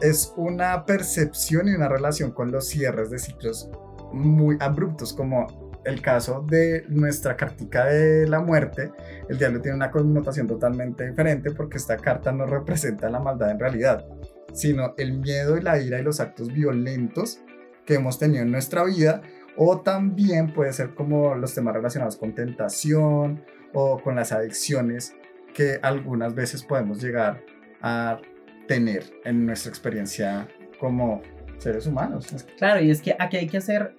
[0.00, 3.68] es una percepción y una relación con los cierres de ciclos
[4.12, 5.48] muy abruptos, como
[5.84, 8.92] el caso de nuestra cartica de la muerte,
[9.28, 13.58] el diablo tiene una connotación totalmente diferente porque esta carta no representa la maldad en
[13.58, 14.06] realidad,
[14.54, 17.40] sino el miedo y la ira y los actos violentos
[17.84, 19.20] que hemos tenido en nuestra vida
[19.56, 25.14] o también puede ser como los temas relacionados con tentación o con las adicciones
[25.52, 27.44] que algunas veces podemos llegar
[27.82, 28.20] a
[28.66, 30.48] tener en nuestra experiencia
[30.80, 31.22] como
[31.58, 32.26] seres humanos.
[32.56, 33.94] Claro, y es que aquí hay que hacer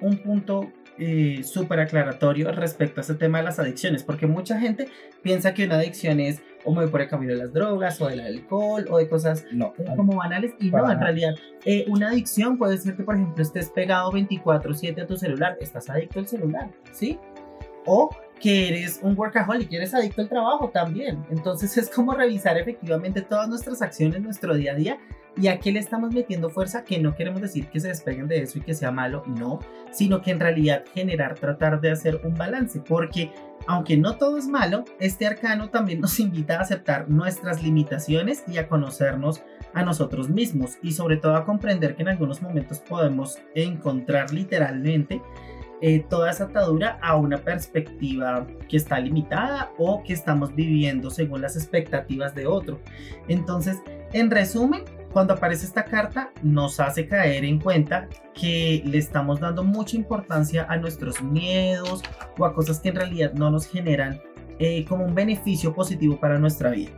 [0.00, 4.88] un punto eh, súper aclaratorio respecto a este tema de las adicciones, porque mucha gente
[5.22, 8.08] piensa que una adicción es o me voy por el camino de las drogas o
[8.08, 12.58] del alcohol o de cosas no, como banales y no, en realidad eh, una adicción
[12.58, 16.70] puede ser que por ejemplo estés pegado 24/7 a tu celular, estás adicto al celular,
[16.92, 17.18] ¿sí?
[17.84, 18.10] O
[18.42, 21.24] que eres un workaholic, eres adicto al trabajo también.
[21.30, 24.98] Entonces es como revisar efectivamente todas nuestras acciones, nuestro día a día
[25.36, 28.42] y a qué le estamos metiendo fuerza, que no queremos decir que se despeguen de
[28.42, 32.34] eso y que sea malo, no, sino que en realidad generar, tratar de hacer un
[32.34, 33.32] balance, porque
[33.66, 38.58] aunque no todo es malo, este arcano también nos invita a aceptar nuestras limitaciones y
[38.58, 39.42] a conocernos
[39.74, 45.22] a nosotros mismos y sobre todo a comprender que en algunos momentos podemos encontrar literalmente
[45.80, 51.42] eh, toda esa atadura a una perspectiva que está limitada o que estamos viviendo según
[51.42, 52.80] las expectativas de otro.
[53.26, 53.78] Entonces,
[54.12, 59.62] en resumen, cuando aparece esta carta nos hace caer en cuenta que le estamos dando
[59.62, 62.02] mucha importancia a nuestros miedos
[62.38, 64.20] o a cosas que en realidad no nos generan
[64.58, 66.90] eh, como un beneficio positivo para nuestra vida.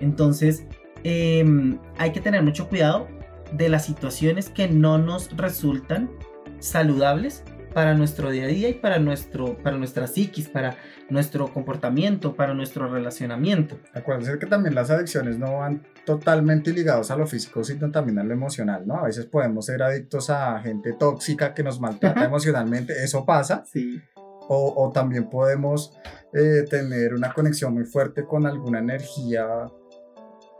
[0.00, 0.66] Entonces,
[1.04, 3.08] em, hay que tener mucho cuidado
[3.52, 6.10] de las situaciones que no nos resultan
[6.58, 10.76] saludables para nuestro día a día y para, nuestro, para nuestra psiquis, para
[11.08, 13.78] nuestro comportamiento, para nuestro relacionamiento.
[13.94, 18.24] Acuérdense que también las adicciones no van totalmente ligados a lo físico, sino también a
[18.24, 18.98] lo emocional, ¿no?
[18.98, 23.64] A veces podemos ser adictos a gente tóxica que nos maltrata emocionalmente, eso pasa.
[23.70, 24.00] Sí.
[24.48, 25.96] O, o también podemos
[26.34, 29.46] eh, tener una conexión muy fuerte con alguna energía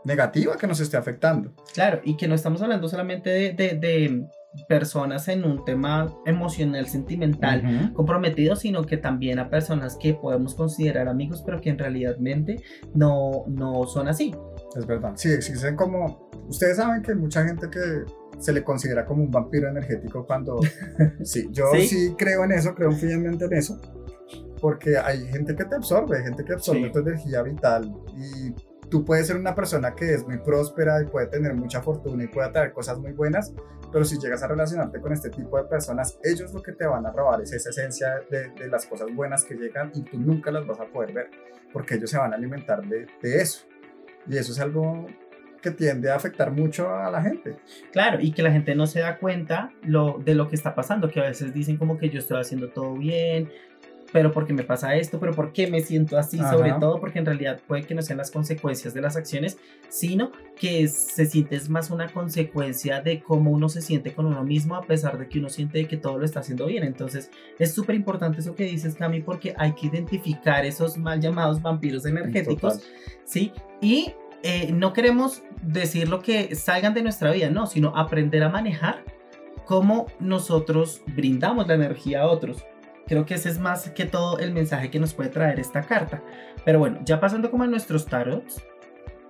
[0.05, 1.53] negativa que nos esté afectando.
[1.73, 4.25] Claro, y que no estamos hablando solamente de, de
[4.67, 11.07] personas en un tema emocional, sentimental, comprometido, sino que también a personas que podemos considerar
[11.07, 12.17] amigos, pero que en realidad
[12.93, 14.33] no, no son así.
[14.75, 15.13] Es verdad.
[15.15, 16.29] Sí, existen como.
[16.47, 17.79] Ustedes saben que hay mucha gente que
[18.39, 20.59] se le considera como un vampiro energético cuando.
[21.23, 22.13] sí, yo ¿Sí?
[22.17, 23.79] creo en eso, creo fielmente en eso.
[24.59, 28.53] Porque hay gente que te absorbe, hay gente que absorbe tu energía vital y
[28.93, 32.27] tú puedes ser una persona que es muy próspera y puede tener mucha fortuna y
[32.27, 33.51] puede traer cosas muy buenas,
[33.91, 37.03] pero si llegas a relacionarte con este tipo de personas, ellos lo que te van
[37.03, 40.67] a robar es esa esencia de, las cosas buenas que llegan y tú nunca las
[40.67, 41.31] vas a poder ver,
[41.73, 43.65] porque ellos se van a alimentar de, eso.
[44.27, 45.07] Y eso es algo
[45.59, 47.57] que tiende a afectar mucho a la gente.
[47.91, 51.19] Claro, y que la gente no se da cuenta de lo que está pasando, que
[51.19, 53.49] a veces dicen como que yo estoy haciendo todo bien,
[54.13, 57.25] pero porque me pasa esto, pero por qué me siento así, sobre todo porque en
[57.25, 59.57] realidad puede que no sean las consecuencias de las acciones,
[59.89, 64.75] sino que se siente más una consecuencia de cómo uno se siente con uno mismo
[64.75, 66.83] a pesar de que uno siente que todo lo está haciendo bien.
[66.83, 71.59] Entonces es súper importante eso que dices, Cami, porque hay que identificar esos mal llamados
[71.59, 72.83] vampiros energéticos,
[73.25, 73.51] ¿sí?
[73.81, 78.49] Y eh, no queremos decir lo que salgan de nuestra vida, no, sino aprender a
[78.49, 79.03] manejar
[79.65, 82.63] cómo nosotros brindamos la energía a otros.
[83.13, 86.23] Creo que ese es más que todo el mensaje que nos puede traer esta carta.
[86.65, 88.63] Pero bueno, ya pasando como a nuestros tarots,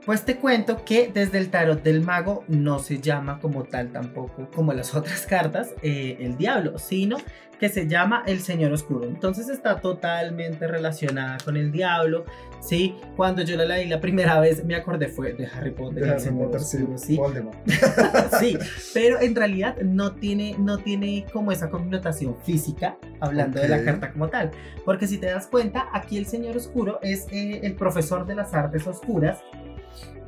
[0.06, 4.50] pues te cuento que desde el tarot del mago no se llama como tal tampoco
[4.54, 7.18] como las otras cartas eh, el diablo, sino
[7.60, 9.06] que se llama el señor oscuro.
[9.06, 12.26] Entonces está totalmente relacionada con el diablo.
[12.60, 16.20] Sí, cuando yo la leí la primera vez me acordé fue de Harry Potter, el
[16.20, 17.18] señor oscuro, sí.
[18.40, 18.58] sí,
[18.94, 24.12] pero en realidad no tiene, no tiene como esa connotación física hablando de la carta
[24.12, 24.52] como tal.
[24.84, 28.54] Porque si te das cuenta, aquí el señor oscuro es eh, el profesor de las
[28.54, 29.40] artes oscuras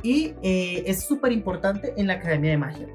[0.06, 2.88] y eh, es súper importante en la Academia de Magia.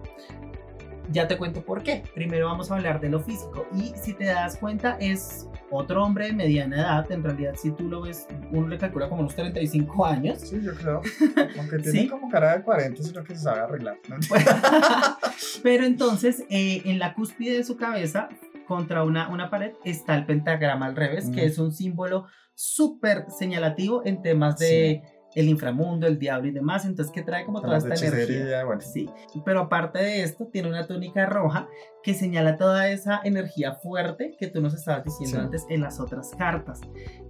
[1.10, 2.04] Ya te cuento por qué.
[2.14, 3.66] Primero vamos a hablar de lo físico.
[3.74, 7.10] Y si te das cuenta, es otro hombre de mediana edad.
[7.10, 10.38] En realidad, si tú lo ves, uno le calcula como unos 35 años.
[10.38, 11.00] Sí, yo creo.
[11.58, 13.98] Aunque tiene como cara de 40, sino que se sabe arreglar.
[15.64, 18.28] Pero entonces, eh, en la cúspide de su cabeza,
[18.68, 24.02] contra una, una pared, está el pentagrama al revés, que es un símbolo súper señalativo
[24.04, 25.02] en temas de
[25.34, 28.64] el inframundo, el diablo y demás, entonces que trae como toda esta energía.
[28.80, 29.08] Sí,
[29.44, 31.68] pero aparte de esto, tiene una túnica roja
[32.02, 36.30] que señala toda esa energía fuerte que tú nos estabas diciendo antes en las otras
[36.36, 36.80] cartas.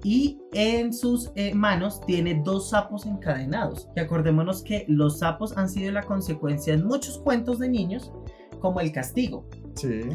[0.03, 3.89] Y en sus eh, manos tiene dos sapos encadenados.
[3.97, 8.13] Y acordémonos que los sapos han sido la consecuencia en muchos cuentos de niños
[8.61, 9.47] como el castigo.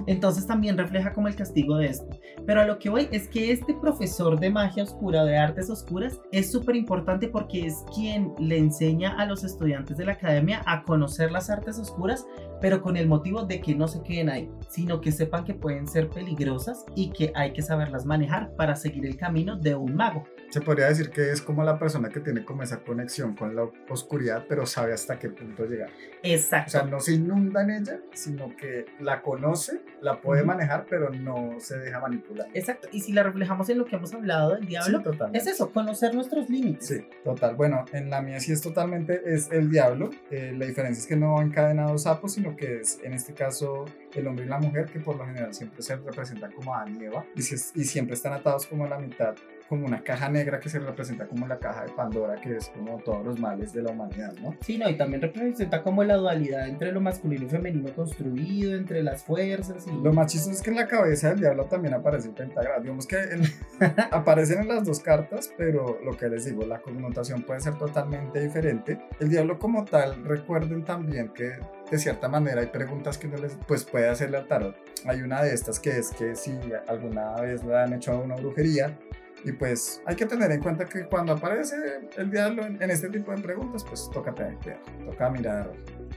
[0.07, 2.09] Entonces también refleja como el castigo de esto.
[2.45, 6.19] Pero a lo que voy es que este profesor de magia oscura, de artes oscuras,
[6.31, 10.83] es súper importante porque es quien le enseña a los estudiantes de la academia a
[10.83, 12.25] conocer las artes oscuras,
[12.61, 15.87] pero con el motivo de que no se queden ahí, sino que sepan que pueden
[15.87, 20.23] ser peligrosas y que hay que saberlas manejar para seguir el camino de un mago.
[20.49, 23.69] Se podría decir que es como la persona que tiene como esa conexión con la
[23.89, 25.89] oscuridad, pero sabe hasta qué punto llegar.
[26.23, 26.67] Exacto.
[26.67, 31.09] O sea, no se inunda en ella, sino que la conoce, la puede manejar, pero
[31.09, 32.47] no se deja manipular.
[32.53, 32.87] Exacto.
[32.91, 35.03] Y si la reflejamos en lo que hemos hablado del diablo,
[35.33, 36.87] es eso, conocer nuestros límites.
[36.87, 37.55] Sí, total.
[37.55, 40.09] Bueno, en la mía sí es totalmente, es el diablo.
[40.31, 43.85] Eh, la diferencia es que no va encadenado sapos, sino que es, en este caso,
[44.13, 47.05] el hombre y la mujer, que por lo general siempre se representan como Adán y
[47.05, 49.35] Eva, y, y siempre están atados como a la mitad
[49.69, 52.97] como una caja negra que se representa como la caja de Pandora, que es como
[52.99, 54.55] todos los males de la humanidad, ¿no?
[54.61, 59.01] Sí, no, y también representa como la dualidad entre lo masculino y femenino construido, entre
[59.03, 59.85] las fuerzas.
[59.87, 60.03] Y...
[60.03, 62.79] Lo más chistoso es que en la cabeza del diablo también aparece el pentagrama.
[62.79, 63.17] Digamos que
[64.11, 68.39] aparecen en las dos cartas, pero lo que les digo, la connotación puede ser totalmente
[68.39, 68.99] diferente.
[69.19, 71.53] El diablo como tal, recuerden también que
[71.89, 74.75] de cierta manera hay preguntas que no les pues puede hacerle al tarot.
[75.05, 76.51] Hay una de estas que es que si
[76.87, 78.97] alguna vez le han hecho una brujería,
[79.45, 81.75] y pues hay que tener en cuenta que cuando aparece
[82.17, 85.71] el diablo en, este tipo de preguntas, pues toca tener cuidado, toca mirar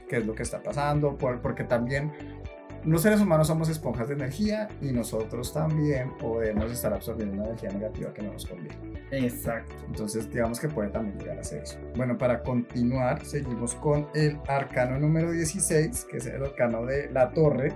[0.08, 2.10] qué es lo que está pasando, porque también
[2.84, 7.70] los seres humanos somos esponjas de energía y nosotros también podemos estar absorbiendo una energía
[7.70, 8.76] negativa que no nos conviene.
[9.10, 9.74] Exacto.
[9.86, 11.78] Entonces, digamos que puede también llegar a ser eso.
[11.96, 17.30] Bueno, para continuar, seguimos con el arcano número 16, que es el arcano de la
[17.30, 17.74] torre,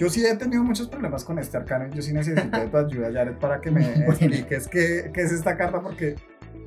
[0.00, 2.76] yo sí he tenido muchos problemas con este arcano y yo sí necesito de tu
[2.78, 6.14] ayuda, Jared, para que me expliques qué, qué es esta carta, porque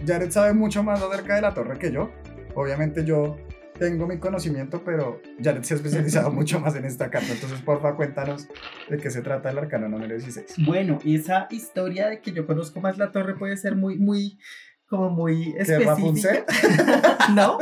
[0.06, 2.12] Jared sabe mucho más acerca de la torre que yo.
[2.54, 3.36] Obviamente yo
[3.80, 7.34] tengo mi conocimiento, pero Jared se ha especializado mucho más en esta carta.
[7.34, 8.48] Entonces, porfa, cuéntanos
[8.88, 10.64] de qué se trata el arcano número 16.
[10.68, 14.38] Bueno, esa historia de que yo conozco más la torre puede ser muy, muy
[14.88, 16.46] como muy específica.
[17.36, 17.58] no,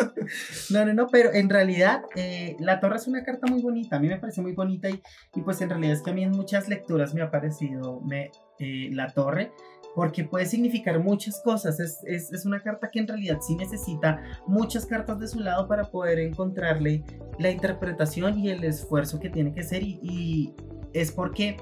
[0.69, 3.99] no, no, no, pero en realidad eh, la torre es una carta muy bonita, a
[3.99, 5.01] mí me parece muy bonita y,
[5.36, 8.31] y pues en realidad es que a mí en muchas lecturas me ha parecido me,
[8.60, 9.51] eh, la torre
[9.95, 14.21] porque puede significar muchas cosas, es, es, es, una carta que en realidad sí necesita
[14.47, 17.03] muchas cartas de su lado para poder encontrarle
[17.39, 20.55] la interpretación y el esfuerzo que tiene que ser y, y
[20.93, 21.57] es porque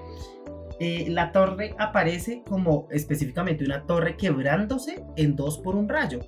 [0.80, 6.20] eh, la torre aparece como específicamente una torre quebrándose en dos por un rayo.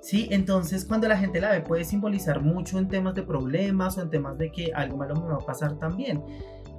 [0.00, 0.28] ¿sí?
[0.30, 4.10] Entonces cuando la gente la ve puede simbolizar mucho en temas de problemas o en
[4.10, 6.22] temas de que algo malo me va a pasar también.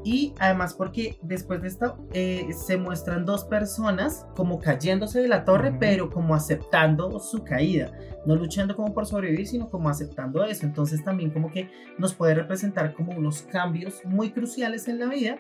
[0.06, 5.44] Y además porque después de esto eh, se muestran dos personas como cayéndose de la
[5.44, 7.92] torre, pero como aceptando su caída,
[8.26, 10.66] no luchando como por sobrevivir, sino como aceptando eso.
[10.66, 15.38] Entonces también como que nos puede representar como unos cambios muy cruciales en la vida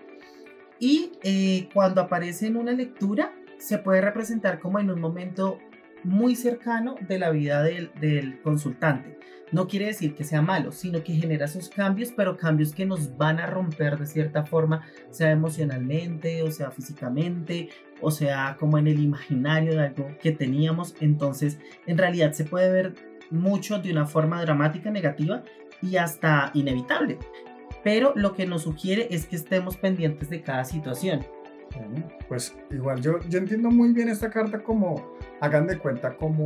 [0.79, 5.59] y eh, cuando aparece en una lectura, se puede representar como en un momento
[6.03, 9.19] muy cercano de la vida del, del, consultante.
[9.51, 13.17] No quiere decir que sea malo, sino que genera esos cambios, pero cambios que nos
[13.17, 18.87] van a romper de cierta forma, sea emocionalmente, o sea físicamente, o sea como en
[18.87, 20.95] el imaginario de algo que teníamos.
[21.01, 22.95] Entonces, en realidad se puede ver
[23.31, 25.43] mucho de una forma dramática, negativa
[25.81, 27.17] y hasta inevitable.
[27.83, 31.25] Pero lo que nos sugiere es que estemos pendientes de cada situación
[32.27, 36.43] pues igual yo, yo entiendo muy bien esta carta como, hagan de cuenta como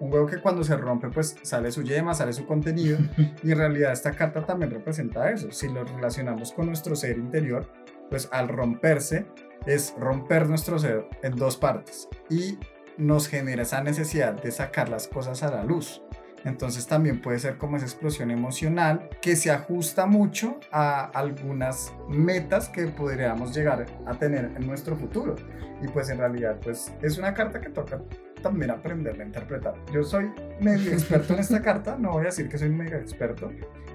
[0.00, 2.98] un huevo que cuando se rompe pues sale su yema, sale su contenido
[3.42, 5.50] y en realidad esta carta también representa eso.
[5.50, 7.70] Si lo relacionamos con nuestro ser interior,
[8.08, 9.26] pues al romperse
[9.66, 12.58] es romper nuestro ser en dos partes y
[12.96, 16.02] nos genera esa necesidad de sacar las cosas a la luz.
[16.44, 22.68] Entonces también puede ser como esa explosión emocional que se ajusta mucho a algunas metas
[22.68, 25.36] que podríamos llegar a tener en nuestro futuro.
[25.82, 28.00] Y pues en realidad pues es una carta que toca
[28.42, 29.74] también aprenderla a interpretar.
[29.92, 33.50] Yo soy medio experto en esta carta, no voy a decir que soy mega experto.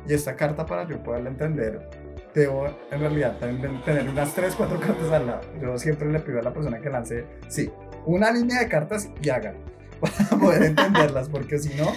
[0.08, 1.90] Y esta carta para yo poderla entender,
[2.34, 5.42] debo en realidad también tener unas 3, 4 cartas al lado.
[5.60, 7.72] Yo siempre le pido a la persona que lance, sí,
[8.06, 9.56] una línea de cartas y hagan
[10.00, 11.92] para poder entenderlas, porque si no,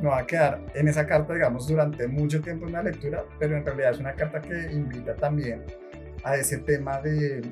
[0.00, 3.56] no va a quedar en esa carta, digamos, durante mucho tiempo en la lectura, pero
[3.56, 5.64] en realidad es una carta que invita también
[6.24, 7.42] a ese tema de,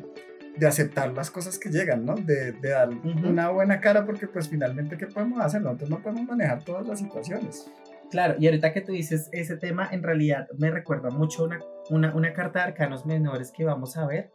[0.57, 2.15] de aceptar las cosas que llegan, ¿no?
[2.15, 5.63] De, de dar una buena cara, porque pues finalmente, ¿qué podemos hacer?
[5.63, 7.71] Nosotros no podemos manejar todas las situaciones.
[8.11, 12.15] Claro, y ahorita que tú dices ese tema, en realidad me recuerda mucho una, una,
[12.15, 14.31] una carta de arcanos menores que vamos a ver,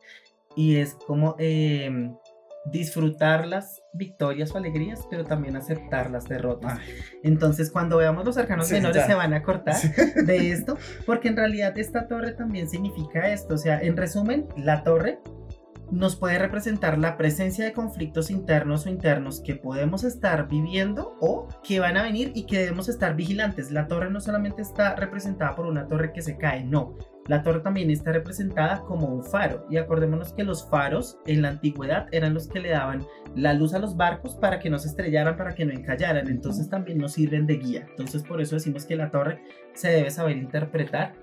[0.56, 1.36] y es como...
[1.38, 2.12] Eh,
[2.72, 6.80] disfrutar las victorias o alegrías, pero también aceptar las derrotas.
[7.24, 9.76] Entonces, cuando veamos los arcanos menores, se van a cortar
[10.26, 13.56] de esto, porque en realidad esta torre también significa esto.
[13.56, 15.20] O sea, en resumen, la torre
[15.92, 21.48] nos puede representar la presencia de conflictos internos o internos que podemos estar viviendo o
[21.64, 23.72] que van a venir y que debemos estar vigilantes.
[23.72, 26.96] La torre no solamente está representada por una torre que se cae, no.
[27.30, 31.50] La torre también está representada como un faro y acordémonos que los faros en la
[31.50, 34.88] antigüedad eran los que le daban la luz a los barcos para que no se
[34.88, 37.86] estrellaran, para que no encallaran, entonces también nos sirven de guía.
[37.88, 39.44] Entonces por eso decimos que la torre
[39.76, 41.14] se debe saber interpretar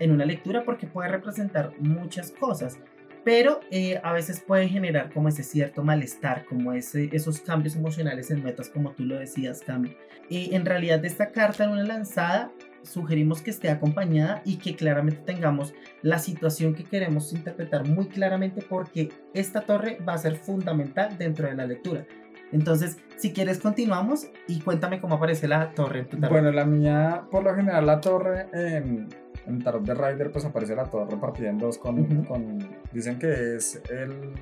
[0.00, 2.78] en una lectura porque puede representar muchas cosas
[3.24, 8.30] pero eh, a veces puede generar como ese cierto malestar, como ese, esos cambios emocionales
[8.30, 9.96] en metas, como tú lo decías, Cami.
[10.28, 12.52] Y en realidad esta carta en una lanzada
[12.84, 18.62] sugerimos que esté acompañada y que claramente tengamos la situación que queremos interpretar muy claramente
[18.62, 22.06] porque esta torre va a ser fundamental dentro de la lectura.
[22.52, 26.30] Entonces, si quieres, continuamos y cuéntame cómo aparece la torre en tu tarot.
[26.30, 29.08] Bueno, la mía, por lo general, la torre en,
[29.46, 32.58] en tarot de Rider, pues aparece la torre repartida en dos con, con
[32.92, 34.34] dicen que es el,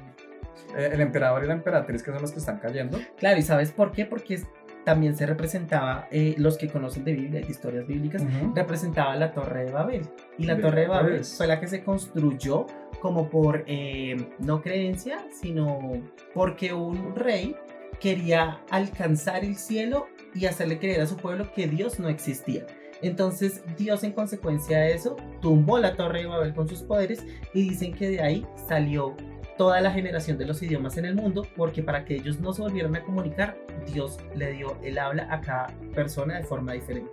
[0.77, 2.99] el emperador y la emperatriz que son los que están cayendo.
[3.17, 4.05] Claro, ¿y sabes por qué?
[4.05, 4.47] Porque es
[4.85, 8.23] también se representaba, eh, los que conocen de Biblia, de historias bíblicas,
[8.55, 10.03] representaba la Torre de Babel.
[10.39, 12.67] Y la Torre de Babel fue la que se construyó
[13.01, 16.03] como por eh, no creencia, sino
[16.35, 17.57] porque un rey
[18.01, 22.67] quería alcanzar el cielo y hacerle creer a su pueblo que Dios no existía.
[23.03, 27.69] Entonces Dios en consecuencia de eso tumbó la torre de Babel con sus poderes y
[27.69, 29.17] dicen que de ahí salió
[29.63, 32.63] toda la generación de los idiomas en el mundo, porque para que ellos no se
[32.63, 37.13] volvieran a comunicar, Dios le dio el habla a cada persona de forma diferente.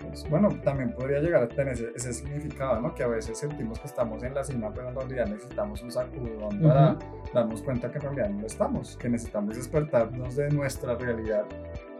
[0.00, 2.92] Pues, bueno, también podría llegar a tener ese, significado, ¿no?
[2.96, 6.60] Que a veces sentimos que estamos en la cima, pero en realidad necesitamos un sacudón
[6.60, 6.98] para
[7.32, 11.44] darnos cuenta que en realidad no estamos, que necesitamos despertarnos de nuestra realidad,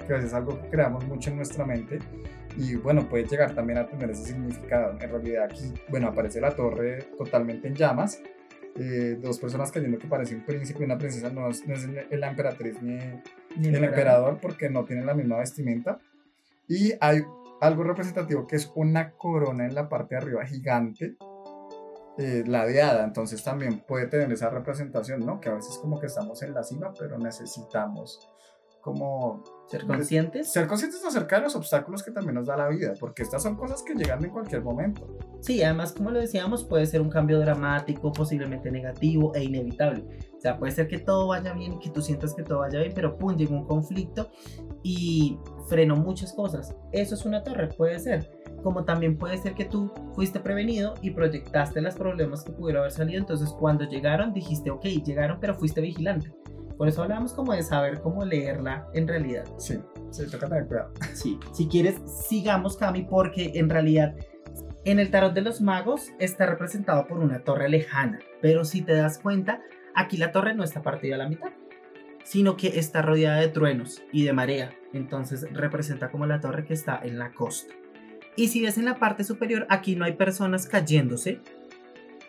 [0.05, 2.01] que a veces es algo que creamos mucho en nuestra mente
[2.57, 4.97] y bueno, puede llegar también a tener ese significado.
[5.01, 8.21] En realidad aquí, bueno, aparece la torre totalmente en llamas
[8.77, 11.63] eh, dos personas cayendo que parece un príncipe y una princesa, no es,
[12.11, 12.99] la emperatriz ni,
[13.69, 15.99] el emperador porque no tienen la misma vestimenta.
[16.67, 17.23] Y hay
[17.61, 21.17] algo representativo que es una corona en la parte de arriba gigante,
[22.19, 25.41] eh, ladeada, entonces también puede tener esa representación, ¿no?
[25.41, 28.29] Que a veces como que estamos en la cima, pero necesitamos
[28.85, 30.53] como ser conscientes.
[30.53, 33.57] Ser conscientes acerca de los obstáculos que también nos da la vida, porque estas son
[33.57, 35.09] cosas que llegan en cualquier momento.
[35.41, 40.05] Sí, además, como lo decíamos, puede ser un cambio dramático, posiblemente negativo e inevitable.
[40.37, 42.79] O sea, puede ser que todo vaya bien y que tú sientas que todo vaya
[42.79, 44.31] bien, pero pum, llegó un conflicto
[44.83, 46.77] y frenó muchas cosas.
[46.93, 48.31] Eso es una torre, puede ser.
[48.63, 52.93] Como también puede ser que tú fuiste prevenido y proyectaste los problemas que pudieron haber
[52.93, 53.19] salido.
[53.19, 56.35] Entonces, cuando llegaron, dijiste, ok, llegaron, pero fuiste vigilante
[56.77, 59.45] por eso hablamos como de saber cómo leerla en realidad.
[59.59, 59.79] Sí,
[60.11, 60.93] sí, toca tener cuidado.
[61.15, 64.15] Sí, si quieres, sigamos, Cami, porque en realidad
[64.85, 68.95] en el tarot de los magos está representado por una torre lejana, pero si te
[68.95, 69.61] das cuenta,
[69.95, 71.51] aquí la torre no está partida a la mitad.
[72.25, 74.71] sino que está rodeada de truenos y de marea.
[74.95, 77.75] Entonces representa como la torre que está en la costa.
[78.35, 81.41] Y si ves en la parte superior, aquí no hay personas cayéndose,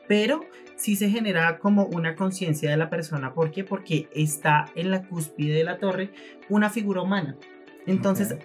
[0.07, 0.41] pero
[0.75, 3.33] sí se genera como una conciencia de la persona.
[3.33, 3.63] ¿Por qué?
[3.63, 6.11] Porque está en la cúspide de la torre
[6.49, 7.37] una figura humana.
[7.85, 8.35] Entonces,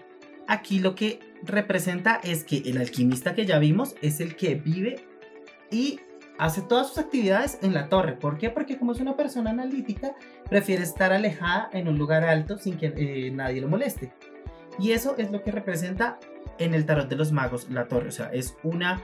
[0.47, 4.97] aquí lo que representa es que el alquimista que ya vimos es el que vive
[5.71, 6.01] y
[6.39, 8.15] hace todas sus actividades en la torre.
[8.15, 8.51] ¿Por qué?
[8.51, 10.15] Porque como es una persona analítica,
[10.49, 14.13] prefiere estar alejada en un lugar alto sin que eh, nadie lo moleste.
[14.79, 16.19] Y eso es lo que representa
[16.59, 18.09] en el tarot de los magos la torre.
[18.09, 19.03] O sea, es una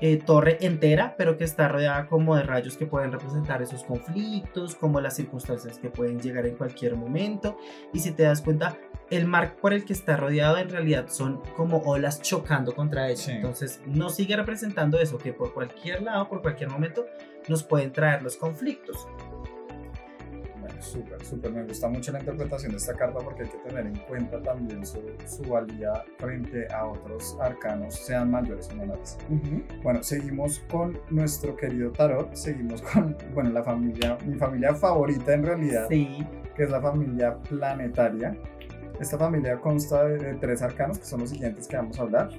[0.00, 4.74] eh, torre entera, pero que está rodeada como de rayos que pueden representar esos conflictos,
[4.74, 7.56] como las circunstancias que pueden llegar en cualquier momento.
[7.92, 8.76] Y si te das cuenta,
[9.10, 13.34] el mar por el que está rodeado en realidad son como olas chocando contra ella.
[13.34, 17.06] Entonces, no sigue representando eso, que por cualquier lado, por cualquier momento,
[17.48, 19.08] nos pueden traer los conflictos.
[20.80, 21.52] Súper, súper.
[21.52, 24.84] Me gusta mucho la interpretación de esta carta porque hay que tener en cuenta también
[24.86, 29.18] su, su valía frente a otros arcanos, sean mayores o menores.
[29.82, 32.34] Bueno, seguimos con nuestro querido tarot.
[32.34, 36.26] Seguimos con, bueno, la familia, mi familia favorita en realidad, sí.
[36.56, 38.36] que es la familia planetaria.
[39.00, 42.30] Esta familia consta de tres arcanos que son los siguientes que vamos a hablar.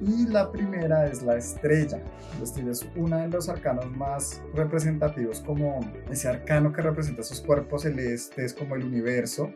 [0.00, 2.02] Y la primera es la estrella.
[2.38, 5.80] La estrella es uno de los arcanos más representativos, como
[6.10, 9.52] ese arcano que representa esos cuerpos celestes, como el universo,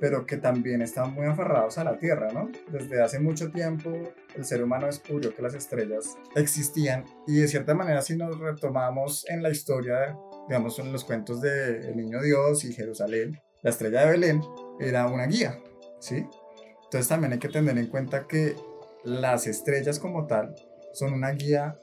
[0.00, 2.50] pero que también están muy aferrados a la Tierra, ¿no?
[2.70, 3.90] Desde hace mucho tiempo
[4.36, 9.28] el ser humano descubrió que las estrellas existían y de cierta manera si nos retomamos
[9.28, 10.16] en la historia,
[10.48, 14.40] digamos en los cuentos de El Niño Dios y Jerusalén, la estrella de Belén
[14.78, 15.58] era una guía,
[15.98, 16.26] ¿sí?
[16.84, 18.54] Entonces también hay que tener en cuenta que
[19.04, 20.54] las estrellas como tal
[20.92, 21.78] son una guía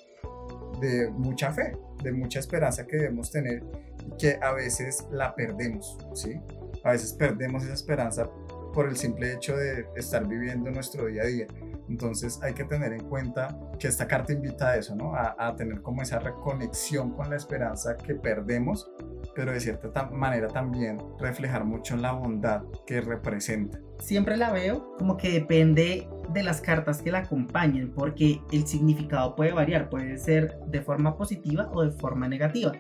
[0.80, 3.64] de mucha fe, de mucha esperanza que debemos tener
[4.06, 6.40] y que a veces la perdemos, ¿sí?
[6.84, 8.30] A veces perdemos esa esperanza
[8.74, 11.48] por el simple hecho de estar viviendo nuestro día a día.
[11.88, 15.16] Entonces hay que tener en cuenta que esta carta invita a eso, ¿no?
[15.16, 18.92] A, a tener como esa reconexión con la esperanza que perdemos,
[19.36, 25.18] pero de cierta manera también reflejar mucho la bondad que representa siempre la veo como
[25.18, 30.58] que depende de las cartas que la acompañen, porque el significado puede variar, puede ser
[30.68, 32.74] de forma positiva o de forma negativa.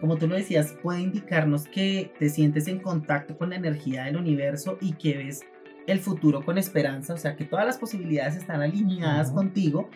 [0.00, 4.16] Como tú lo decías, puede indicarnos que te sientes en contacto con la energía del
[4.16, 5.42] universo y que ves
[5.86, 9.90] el futuro con esperanza, o sea que todas las posibilidades están alineadas contigo,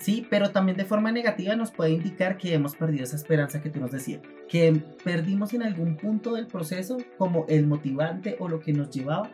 [0.00, 3.70] sí, pero también de forma negativa nos puede indicar que hemos perdido esa esperanza que
[3.70, 8.58] tú nos decías, que perdimos en algún punto del proceso como el motivante o lo
[8.58, 9.30] que nos llevaba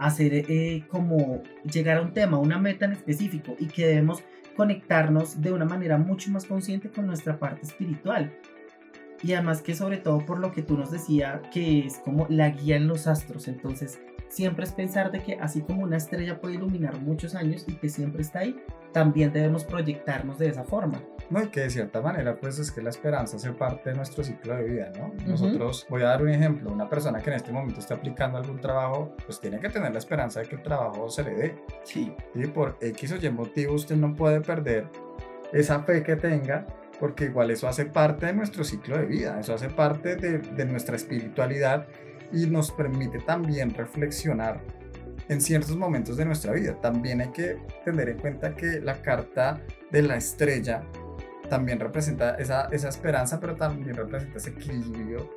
[0.00, 4.24] hacer eh, como llegar a un tema, una meta en específico y que debemos
[4.56, 8.32] conectarnos de una manera mucho más consciente con nuestra parte espiritual.
[9.22, 12.48] Y además que sobre todo por lo que tú nos decías, que es como la
[12.48, 13.46] guía en los astros.
[13.46, 17.74] Entonces, siempre es pensar de que así como una estrella puede iluminar muchos años y
[17.74, 18.56] que siempre está ahí,
[18.92, 21.02] también debemos proyectarnos de esa forma.
[21.30, 24.24] No, y que de cierta manera, pues es que la esperanza hace parte de nuestro
[24.24, 25.12] ciclo de vida, ¿no?
[25.26, 28.60] Nosotros, voy a dar un ejemplo, una persona que en este momento está aplicando algún
[28.60, 31.56] trabajo, pues tiene que tener la esperanza de que el trabajo se le dé.
[31.84, 32.12] Sí.
[32.34, 34.88] Y por X o Y motivo usted no puede perder
[35.52, 36.66] esa fe que tenga,
[36.98, 40.64] porque igual eso hace parte de nuestro ciclo de vida, eso hace parte de, de
[40.64, 41.86] nuestra espiritualidad
[42.32, 44.60] y nos permite también reflexionar
[45.30, 46.74] en ciertos momentos de nuestra vida.
[46.80, 49.60] También hay que tener en cuenta que la carta
[49.92, 50.82] de la estrella
[51.48, 55.30] también representa esa, esa esperanza, pero también representa ese equilibrio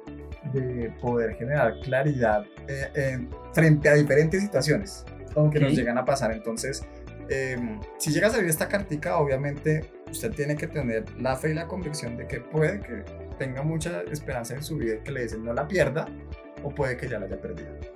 [0.51, 5.05] de poder generar claridad eh, frente a diferentes situaciones
[5.51, 6.31] que nos llegan a pasar.
[6.31, 6.83] Entonces,
[7.29, 11.53] em, si llega a salir esta cartica, obviamente usted tiene que tener la fe y
[11.53, 13.03] la convicción de que puede que
[13.37, 16.07] tenga mucha esperanza en su vida y que le dicen no la pierda,
[16.63, 17.92] o puede que ya la haya perdido.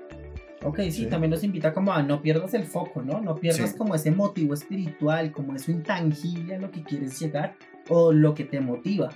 [0.63, 3.21] Ok, sí, también nos invita como a no pierdas el foco, ¿no?
[3.21, 7.55] No pierdas como ese motivo espiritual, como eso intangible a lo que quieres llegar
[7.89, 9.09] o lo que te motiva,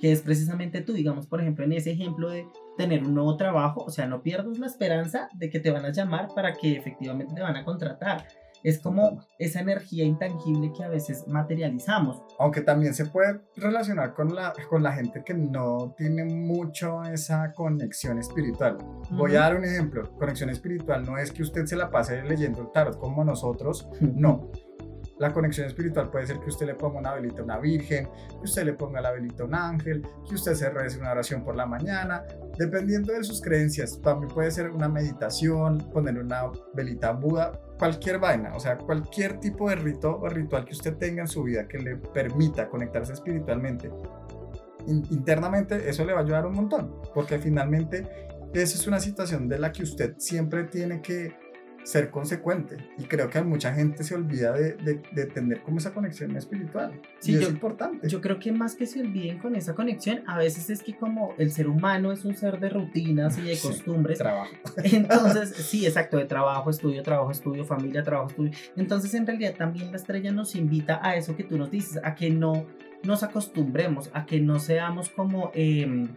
[0.00, 2.46] que es precisamente tú, digamos, por ejemplo, en ese ejemplo de
[2.78, 5.92] tener un nuevo trabajo, o sea, no pierdas la esperanza de que te van a
[5.92, 8.26] llamar para que efectivamente te van a contratar.
[8.62, 12.22] Es como esa energía intangible que a veces materializamos.
[12.38, 17.52] Aunque también se puede relacionar con la, con la gente que no tiene mucho esa
[17.52, 18.78] conexión espiritual.
[19.10, 20.10] Voy a dar un ejemplo.
[20.18, 24.50] Conexión espiritual no es que usted se la pase leyendo el tarot como nosotros, no.
[25.20, 28.44] La conexión espiritual puede ser que usted le ponga una velita a una virgen, que
[28.44, 31.54] usted le ponga la velita a un ángel, que usted se rece una oración por
[31.54, 32.24] la mañana,
[32.58, 34.00] dependiendo de sus creencias.
[34.00, 39.38] También puede ser una meditación, poner una velita a Buda, cualquier vaina, o sea, cualquier
[39.40, 43.12] tipo de rito o ritual que usted tenga en su vida que le permita conectarse
[43.12, 43.90] espiritualmente.
[44.86, 48.06] internamente eso le va a ayudar un montón, porque finalmente
[48.54, 51.49] esa es una situación de la que usted siempre tiene que
[51.84, 52.76] ser consecuente.
[52.98, 54.74] Y creo que mucha gente se olvida de,
[55.12, 57.00] de, tener como esa conexión espiritual.
[57.20, 58.08] Sí, y es importante.
[58.08, 61.34] Yo creo que más que se olviden con esa conexión, a veces es que como
[61.38, 64.18] el ser humano es un ser de rutinas y de costumbres.
[64.18, 64.52] Trabajo.
[64.84, 68.52] Entonces, sí, exacto, de trabajo, estudio, trabajo, estudio, familia, trabajo, estudio.
[68.76, 72.14] Entonces, en realidad también la estrella nos invita a eso que tú nos dices, a
[72.14, 72.66] que no
[73.02, 75.50] nos acostumbremos, a que no seamos como...
[75.54, 76.08] Eh,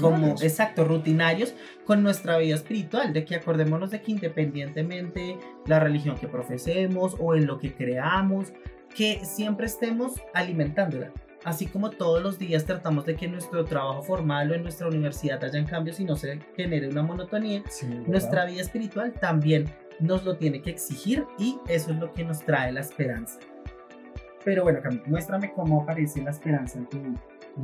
[0.00, 1.54] como exacto, rutinarios
[1.84, 7.34] con nuestra vida espiritual, de que acordémonos de que independientemente la religión que profesemos o
[7.34, 8.52] en lo que creamos,
[8.94, 11.12] que siempre estemos alimentándola.
[11.44, 15.42] Así como todos los días tratamos de que nuestro trabajo formal o en nuestra universidad
[15.42, 17.64] hayan cambios y no se genere una monotonía,
[18.06, 19.64] nuestra vida espiritual también
[19.98, 23.40] nos lo tiene que exigir y eso es lo que nos trae la esperanza.
[24.44, 27.14] Pero bueno, muéstrame cómo aparece la esperanza en tu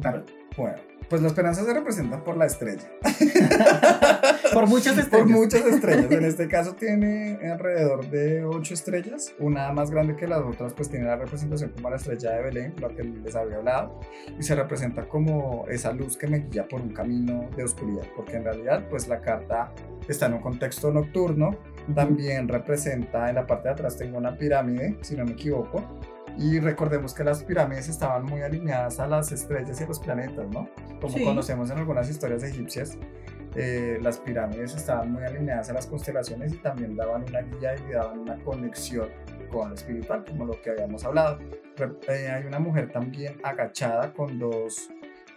[0.00, 0.30] tarot.
[0.56, 0.76] Bueno,
[1.08, 2.84] pues la esperanza se representa por la estrella.
[4.52, 5.26] por muchas estrellas.
[5.26, 6.10] Por muchas estrellas.
[6.10, 9.32] En este caso tiene alrededor de ocho estrellas.
[9.38, 12.74] Una más grande que las otras, pues tiene la representación como la estrella de Belén,
[12.80, 14.00] lo que les había hablado.
[14.38, 18.04] Y se representa como esa luz que me guía por un camino de oscuridad.
[18.14, 19.72] Porque en realidad, pues la carta
[20.08, 21.56] está en un contexto nocturno.
[21.94, 25.82] También representa, en la parte de atrás tengo una pirámide, si no me equivoco
[26.38, 30.48] y recordemos que las pirámides estaban muy alineadas a las estrellas y a los planetas,
[30.48, 30.68] ¿no?
[31.00, 32.96] Como conocemos en algunas historias egipcias,
[33.56, 37.92] eh, las pirámides estaban muy alineadas a las constelaciones y también daban una guía y
[37.92, 39.08] daban una conexión
[39.50, 41.40] con lo espiritual, como lo que habíamos hablado.
[42.08, 44.90] Eh, hay una mujer también agachada con dos,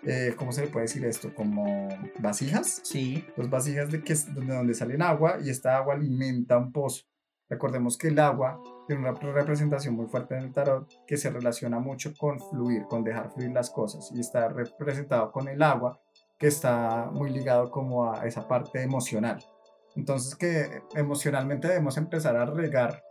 [0.04, 1.34] eh, ¿cómo se le puede decir esto?
[1.34, 1.90] Como
[2.20, 2.82] vasijas.
[2.84, 3.26] Sí.
[3.36, 7.06] Dos vasijas de, que, de donde salen agua y esta agua alimenta un pozo.
[7.50, 11.80] Recordemos que el agua tiene una representación muy fuerte en el tarot que se relaciona
[11.80, 16.00] mucho con fluir, con dejar fluir las cosas y está representado con el agua
[16.38, 19.44] que está muy ligado como a esa parte emocional.
[19.96, 23.04] Entonces que emocionalmente debemos empezar a regar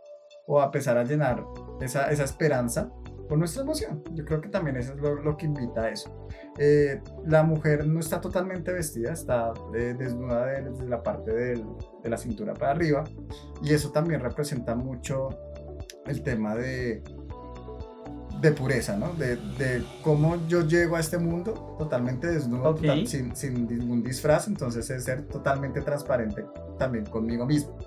[0.47, 1.45] o a empezar a llenar
[1.79, 2.91] esa, esa esperanza
[3.31, 4.03] con nuestra emoción.
[4.11, 6.27] Yo creo que también eso es lo, que invita a eso.
[6.57, 11.63] Eh, la mujer no está totalmente vestida, está eh, desnuda desde la parte de
[12.03, 13.05] la cintura para arriba
[13.63, 15.29] y eso también representa mucho
[16.05, 17.03] el tema de,
[18.41, 19.13] de pureza, ¿no?
[19.13, 24.89] De, de, cómo yo llego a este mundo totalmente desnudo, sin, sin, ningún disfraz, entonces
[24.89, 26.45] es ser totalmente transparente
[26.77, 27.77] también conmigo mismo.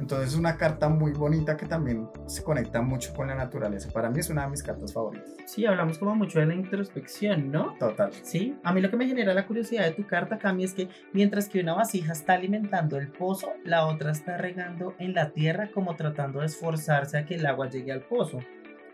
[0.00, 3.90] Entonces es una carta muy bonita que también se conecta mucho con la naturaleza.
[3.92, 5.28] Para mí es una de mis cartas favoritas.
[5.44, 7.76] Sí, hablamos como mucho de la introspección, ¿no?
[7.78, 8.10] Total.
[8.22, 10.88] Sí, a mí lo que me genera la curiosidad de tu carta, Cami, es que
[11.12, 15.70] mientras que una vasija está alimentando el pozo, la otra está regando en la tierra
[15.72, 18.38] como tratando de esforzarse a que el agua llegue al pozo.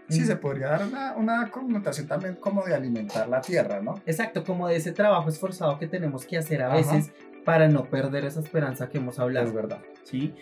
[0.08, 3.94] Sí, se podría dar una, una, connotación también como de alimentar la tierra, ¿no?
[4.06, 7.12] Exacto, como de ese trabajo esforzado que tenemos que hacer a veces
[7.44, 9.46] para no perder esa esperanza que hemos hablado.
[9.46, 9.78] Es verdad.
[10.04, 10.32] Sí.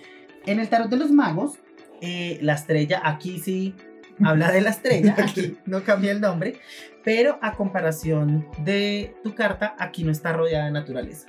[0.47, 1.59] En el tarot de los magos,
[2.01, 3.75] eh, la estrella, aquí sí
[4.23, 6.61] habla de la estrella, aquí no cambia el nombre,
[7.03, 11.27] pero a comparación de tu carta, aquí no está rodeada de naturaleza.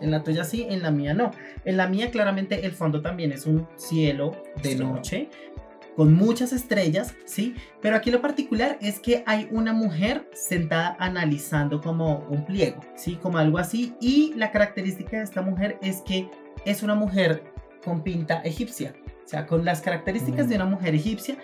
[0.00, 1.32] En la tuya sí, en la mía no.
[1.64, 5.28] En la mía claramente el fondo también es un cielo de noche
[5.98, 7.56] con muchas estrellas, ¿sí?
[7.82, 13.16] Pero aquí lo particular es que hay una mujer sentada analizando como un pliego, ¿sí?
[13.16, 13.96] Como algo así.
[14.00, 16.30] Y la característica de esta mujer es que
[16.64, 17.47] es una mujer
[17.84, 21.36] con pinta egipcia, o sea, con las características de una mujer egipcia.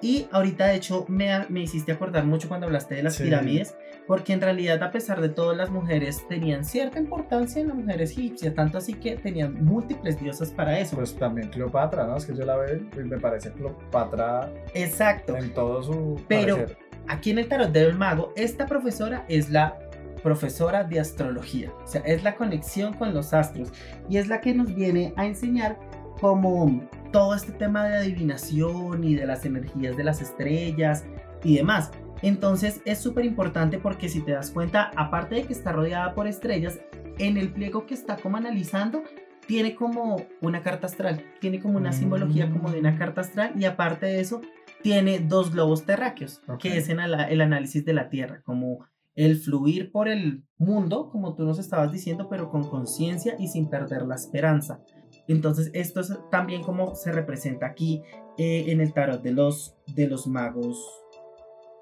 [0.00, 3.74] Y ahorita, de hecho, me, me hiciste acordar mucho cuando hablaste de las pirámides,
[4.06, 8.12] porque en realidad, a pesar de todo, las mujeres tenían cierta importancia en las mujeres
[8.12, 10.96] egipcias, tanto así que tenían múltiples diosas para eso.
[10.96, 12.16] Pues también Cleopatra, ¿no?
[12.16, 14.52] Es que yo la veo y me parece Cleopatra.
[14.74, 15.36] Exacto.
[15.36, 16.20] En todo su.
[16.28, 16.64] Pero
[17.08, 19.78] aquí en el tarot del mago, esta profesora es la
[20.22, 21.72] profesora de astrología.
[21.84, 23.72] O sea, es la conexión con los astros
[24.08, 25.78] y es la que nos viene a enseñar
[26.20, 31.04] como todo este tema de adivinación y de las energías de las estrellas
[31.44, 31.90] y demás.
[32.22, 36.26] Entonces es súper importante porque si te das cuenta, aparte de que está rodeada por
[36.26, 36.80] estrellas,
[37.18, 39.02] en el pliego que está como analizando,
[39.46, 42.98] tiene como una carta astral, tiene como una simbología como de una mm.
[42.98, 44.40] carta astral y aparte de eso,
[44.82, 48.86] tiene dos globos terráqueos, que es en el análisis de la Tierra, como
[49.18, 53.68] el fluir por el mundo, como tú nos estabas diciendo, pero con conciencia y sin
[53.68, 54.80] perder la esperanza.
[55.26, 58.00] Entonces, esto es también como se representa aquí
[58.38, 60.78] eh, en el tarot de los, de los magos,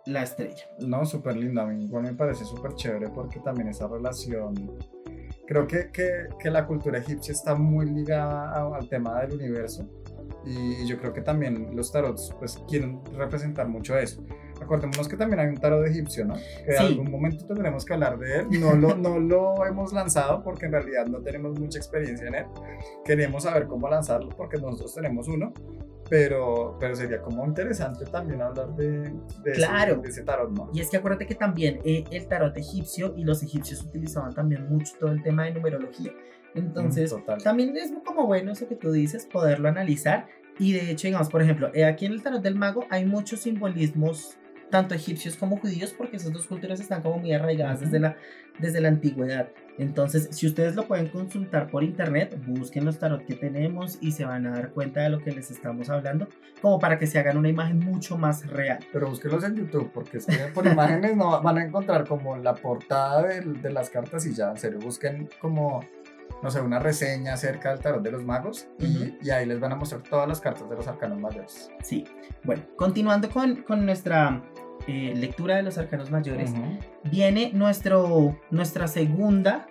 [0.06, 0.64] la estrella.
[0.78, 4.54] No, súper lindo, a mí igual me parece súper chévere porque también esa relación,
[5.46, 9.86] creo que, que, que la cultura egipcia está muy ligada al tema del universo
[10.46, 14.24] y yo creo que también los tarots pues quieren representar mucho eso
[14.60, 16.34] Acordémonos que también hay un tarot egipcio, ¿no?
[16.34, 18.46] Que en algún momento tendremos que hablar de él.
[18.60, 22.46] No lo, no lo hemos lanzado porque en realidad no tenemos mucha experiencia en él.
[23.04, 25.52] Queremos saber cómo lanzarlo porque nosotros tenemos uno.
[26.08, 29.52] Pero, pero sería como interesante también hablar de, de,
[30.04, 30.70] ese, tarot, ¿no?
[30.72, 34.68] Y es que acuérdate que también eh, el tarot egipcio y los egipcios utilizaban también
[34.68, 36.12] mucho todo el tema de numerología.
[36.54, 40.28] Entonces, mm, también es como bueno eso que tú dices, poderlo analizar.
[40.58, 43.40] Y de hecho, digamos, por ejemplo, eh, aquí en el tarot del mago hay muchos
[43.40, 44.38] simbolismos
[44.70, 48.16] tanto egipcios como judíos, porque esas dos culturas están como muy arraigadas desde, la,
[48.58, 49.48] desde la antigüedad.
[49.78, 54.24] Entonces, si ustedes lo pueden consultar por internet, busquen los tarot que tenemos y se
[54.24, 56.28] van a dar cuenta de lo que les estamos hablando,
[56.62, 58.78] como para que se hagan una imagen mucho más real.
[58.92, 62.54] Pero búsquenlos en YouTube, porque es que por imágenes no van a encontrar como la
[62.54, 65.82] portada de, de las cartas y ya, en serio, busquen como
[66.42, 69.76] no sé, una reseña acerca del tarot de los magos y, ahí les van a
[69.76, 71.70] mostrar todas las cartas de los arcanos mayores.
[71.82, 72.04] Sí,
[72.44, 74.42] bueno, continuando con, con nuestra
[74.86, 76.52] eh, lectura de los arcanos mayores,
[77.04, 79.66] viene nuestro, nuestra segunda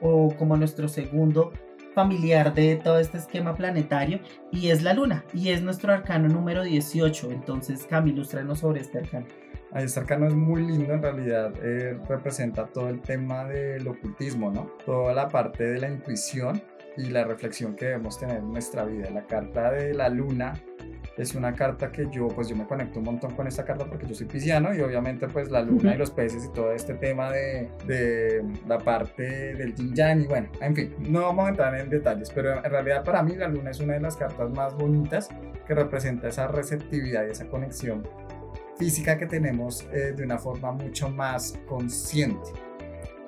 [0.00, 1.52] o como nuestro segundo
[1.94, 4.20] familiar de todo este esquema planetario
[4.52, 7.30] y es la luna y es nuestro arcano número 18.
[7.30, 9.26] Entonces, Cami, ilústranos sobre este arcano.
[9.74, 14.72] Este arcano es muy lindo, en realidad eh, representa todo el tema del ocultismo, ¿no?
[14.84, 16.60] Toda la parte de la intuición
[16.96, 19.08] y la reflexión que debemos tener en nuestra vida.
[19.10, 20.54] La carta de la luna
[21.20, 24.06] es una carta que yo, pues yo me conecto un montón con esta carta porque
[24.06, 27.30] yo soy pisciano y obviamente pues la luna y los peces y todo este tema
[27.30, 31.74] de, de la parte del yin yang y bueno, en fin, no vamos a entrar
[31.78, 34.74] en detalles, pero en realidad para mí la luna es una de las cartas más
[34.74, 35.28] bonitas
[35.66, 38.02] que representa esa receptividad y esa conexión
[38.78, 42.48] física que tenemos eh, de una forma mucho más consciente.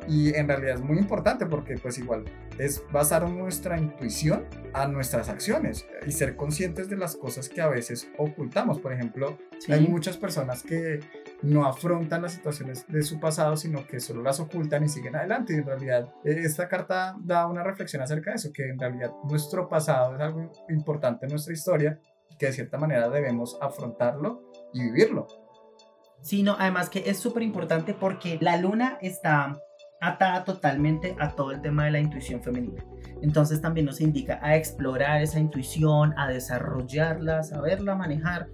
[0.08, 2.24] Y en realidad es muy importante porque pues igual
[2.58, 7.68] es basar nuestra intuición a nuestras acciones y ser conscientes de las cosas que a
[7.68, 8.80] veces ocultamos.
[8.80, 9.38] Por ejemplo,
[9.68, 11.00] hay muchas personas que
[11.42, 15.54] no afrontan las situaciones de su pasado, sino que solo las ocultan y siguen adelante.
[15.54, 19.12] Y en realidad eh, esta carta da una reflexión acerca de eso, que en realidad
[19.28, 22.00] nuestro pasado es algo importante en nuestra historia,
[22.38, 24.42] que de cierta manera debemos afrontarlo
[24.72, 25.26] y vivirlo.
[26.22, 29.58] Sí, no, además que es súper importante porque la luna está
[30.02, 32.84] atada totalmente a todo el tema de la intuición femenina.
[33.22, 38.48] Entonces también nos indica a explorar esa intuición, a desarrollarla, a saberla manejar.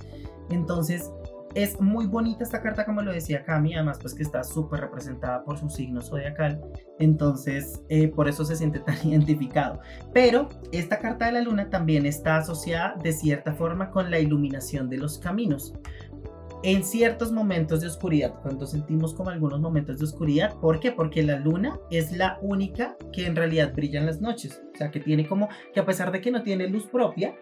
[0.51, 1.11] Entonces
[1.55, 5.43] es muy bonita esta carta, como lo decía Cami, además pues que está súper representada
[5.45, 6.61] por su signo zodiacal,
[6.99, 9.81] entonces eh, por eso se siente tan identificado.
[10.13, 14.91] Pero esta carta de la luna también está asociada de cierta forma con la iluminación
[14.91, 15.73] de los caminos
[16.63, 20.59] en ciertos momentos de oscuridad, cuando sentimos como algunos momentos de oscuridad.
[20.59, 20.91] ¿Por qué?
[20.93, 24.63] Porque la luna es la única que en realidad brilla en las noches.
[24.75, 27.37] O sea, que tiene como, que a pesar de que no tiene luz propia,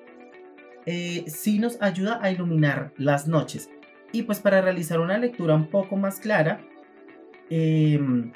[0.84, 3.70] eh, sí nos ayuda a iluminar las noches.
[4.12, 6.60] Y pues para realizar una lectura un poco más clara,
[7.50, 8.32] em,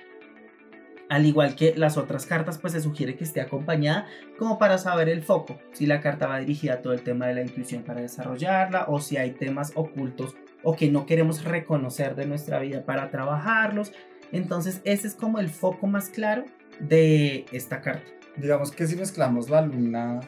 [1.09, 4.07] al igual que las otras cartas, pues se sugiere que esté acompañada
[4.39, 7.35] como para saber el foco, si la carta va dirigida a todo el tema de
[7.35, 12.27] la intuición para desarrollarla o si hay temas ocultos o que no queremos reconocer de
[12.27, 13.93] nuestra vida para trabajarlos.
[14.33, 16.45] Entonces ese es como el foco más claro
[16.79, 18.11] de esta carta.
[18.37, 20.21] Digamos que si mezclamos la luna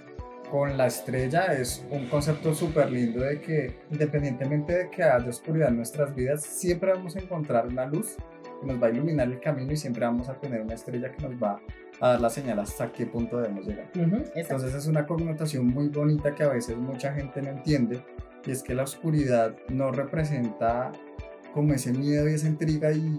[0.50, 5.68] con la estrella es un concepto súper lindo de que independientemente de que haya oscuridad
[5.68, 8.16] en nuestras vidas, siempre vamos a encontrar una luz
[8.60, 11.26] que nos va a iluminar el camino y siempre vamos a tener una estrella que
[11.26, 11.58] nos va
[12.00, 13.90] a dar la señal hasta qué punto debemos llegar.
[14.34, 18.04] Entonces es una connotación muy bonita que a veces mucha gente no entiende
[18.44, 20.92] y es que la oscuridad no representa
[21.54, 23.18] como ese miedo y esa intriga y,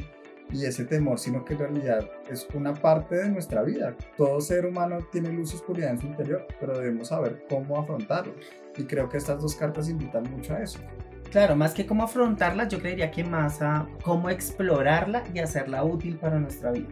[0.51, 3.95] y, ese temor, sino que en realidad es una parte de nuestra vida.
[4.17, 8.33] Todo ser humano tiene luz y oscuridad en su interior, pero debemos saber cómo afrontarlo.
[8.75, 10.79] Y creo que estas dos cartas invitan mucho a eso.
[11.33, 16.17] Claro, más que cómo afrontarla, yo creería que más a cómo explorarla y hacerla útil
[16.17, 16.87] para nuestra vida.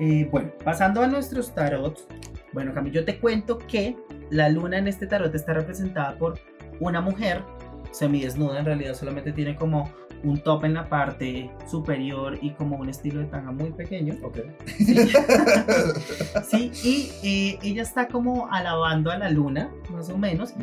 [0.00, 2.06] Eh, bueno, pasando a nuestros tarots.
[2.54, 3.94] Bueno, Camilo, yo te cuento que
[4.30, 6.38] la luna en este tarot está representada por
[6.80, 7.42] una mujer
[7.90, 9.90] semidesnuda, en realidad solamente tiene como
[10.24, 14.16] un top en la parte superior y como un estilo de tanga muy pequeño.
[14.22, 14.38] Ok.
[16.44, 16.72] Sí,
[17.22, 20.54] y ella está como alabando a la luna, más o menos,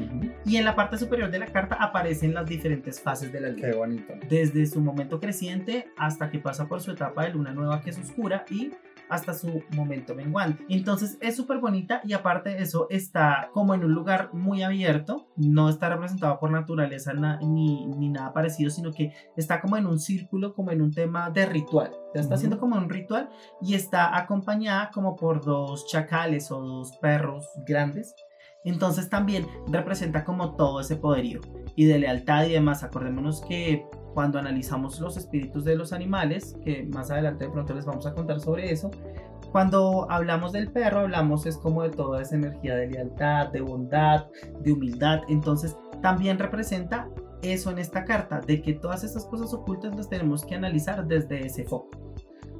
[0.46, 3.68] y en la parte superior de la carta aparecen las diferentes fases de la luna.
[3.68, 4.14] Qué bonito.
[4.30, 7.98] Desde su momento creciente hasta que pasa por su etapa de luna nueva que es
[7.98, 8.72] oscura y
[9.10, 10.66] hasta su momento menguante.
[10.70, 15.28] Entonces es súper bonita y aparte de eso está como en un lugar muy abierto,
[15.36, 20.00] no está representado por naturaleza ni, ni, nada parecido, sino que está como en un
[20.00, 21.92] círculo, como en un tema de ritual.
[22.14, 23.30] Ya está haciendo como un ritual
[23.62, 28.16] y está acompañada como por dos chacales o dos perros grandes.
[28.64, 31.40] Entonces también representa como todo ese poderío
[31.76, 32.84] y de lealtad y demás.
[32.84, 33.86] Acordémonos que
[34.16, 38.14] cuando analizamos los espíritus de los animales, que más adelante de pronto les vamos a
[38.14, 38.90] contar sobre eso,
[39.52, 44.26] cuando hablamos del perro, hablamos es como de toda esa energía de lealtad, de bondad,
[44.62, 45.22] de humildad.
[45.28, 47.10] Entonces, también representa
[47.42, 51.46] eso en esta carta, de que todas estas cosas ocultas las tenemos que analizar desde
[51.46, 51.90] ese foco.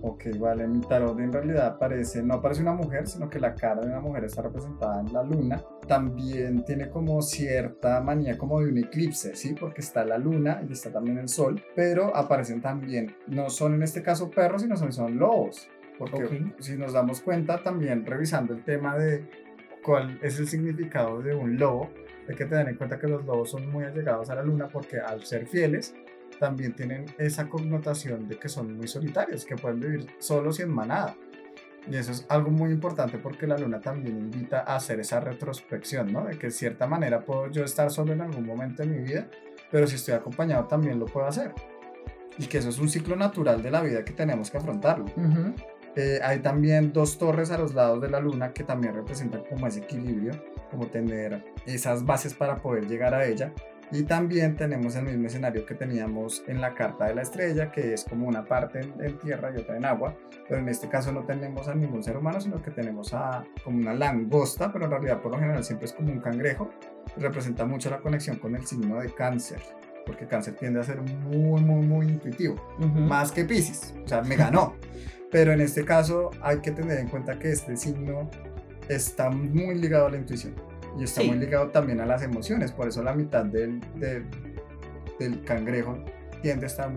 [0.02, 3.82] Ok, vale, mi tarot en realidad aparece, no aparece una mujer, sino que la cara
[3.82, 5.64] de una mujer está representada en la luna.
[5.88, 9.56] También tiene como cierta manía como de un eclipse, ¿sí?
[9.60, 13.84] Porque está la luna y está también el sol, pero aparecen también, no son en
[13.84, 15.68] este caso perros, sino son, son lobos.
[15.98, 19.26] Porque si nos damos cuenta también revisando el tema de
[19.84, 21.90] cuál es el significado de un lobo,
[22.28, 25.00] hay que tener en cuenta que los lobos son muy allegados a la luna porque
[25.00, 25.96] al ser fieles
[26.40, 30.74] también tienen esa connotación de que son muy solitarios, que pueden vivir solos y en
[30.74, 31.16] manada.
[31.90, 36.12] Y eso es algo muy importante porque la luna también invita a hacer esa retrospección,
[36.12, 36.26] ¿no?
[36.26, 39.28] De que de cierta manera puedo yo estar solo en algún momento de mi vida,
[39.72, 41.54] pero si estoy acompañado también lo puedo hacer.
[42.38, 45.06] Y que eso es un ciclo natural de la vida que tenemos que afrontarlo.
[45.96, 49.66] Eh, hay también dos torres a los lados de la luna que también representan como
[49.68, 50.34] ese equilibrio,
[50.70, 53.54] como tener esas bases para poder llegar a ella.
[53.92, 57.94] Y también tenemos el mismo escenario que teníamos en la carta de la estrella, que
[57.94, 60.16] es como una parte en, tierra y otra en agua,
[60.48, 63.78] pero en este caso no tenemos a ningún ser humano, sino que tenemos a como
[63.78, 66.72] una langosta, pero en realidad por lo general siempre es como un cangrejo.
[67.18, 69.62] Representa mucho la conexión con el signo de cáncer,
[70.06, 74.36] porque cáncer tiende a ser muy, muy, muy intuitivo, más que Pisces, o sea, me
[74.36, 74.76] ganó.
[75.32, 78.30] pero en este caso hay que tener en cuenta que este signo
[78.90, 80.56] está muy ligado a la intuición
[80.98, 85.98] y está muy ligado también a las emociones, por eso la mitad del, del, cangrejo
[86.42, 86.92] tiende a estar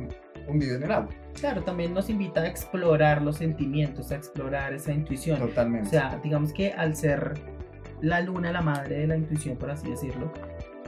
[0.46, 1.08] hundido en el agua.
[1.34, 5.38] Claro, también nos invita a explorar los sentimientos, a explorar esa intuición.
[5.38, 5.88] Totalmente.
[5.88, 7.34] O sea, digamos que al ser
[8.00, 10.32] la luna la madre de la intuición, por así decirlo,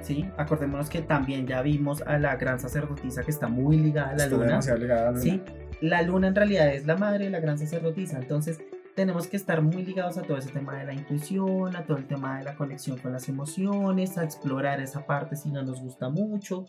[0.03, 0.29] ¿sí?
[0.37, 4.27] Acordémonos que también ya vimos a la gran sacerdotisa que está muy ligada a la
[4.27, 4.61] luna.
[4.77, 5.23] ligada a la luna.
[5.23, 5.43] Sí,
[5.81, 8.61] la luna en realidad es la madre de la gran sacerdotisa, entonces
[9.01, 12.07] tenemos que estar muy ligados a todo ese tema de la intuición, a todo el
[12.07, 16.11] tema de la conexión con las emociones, a explorar esa parte si no nos gusta
[16.11, 16.67] mucho.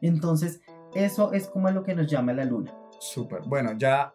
[0.00, 0.62] Entonces,
[0.94, 2.74] eso es como lo que nos llama la luna.
[2.98, 3.42] Súper.
[3.42, 4.14] Bueno, ya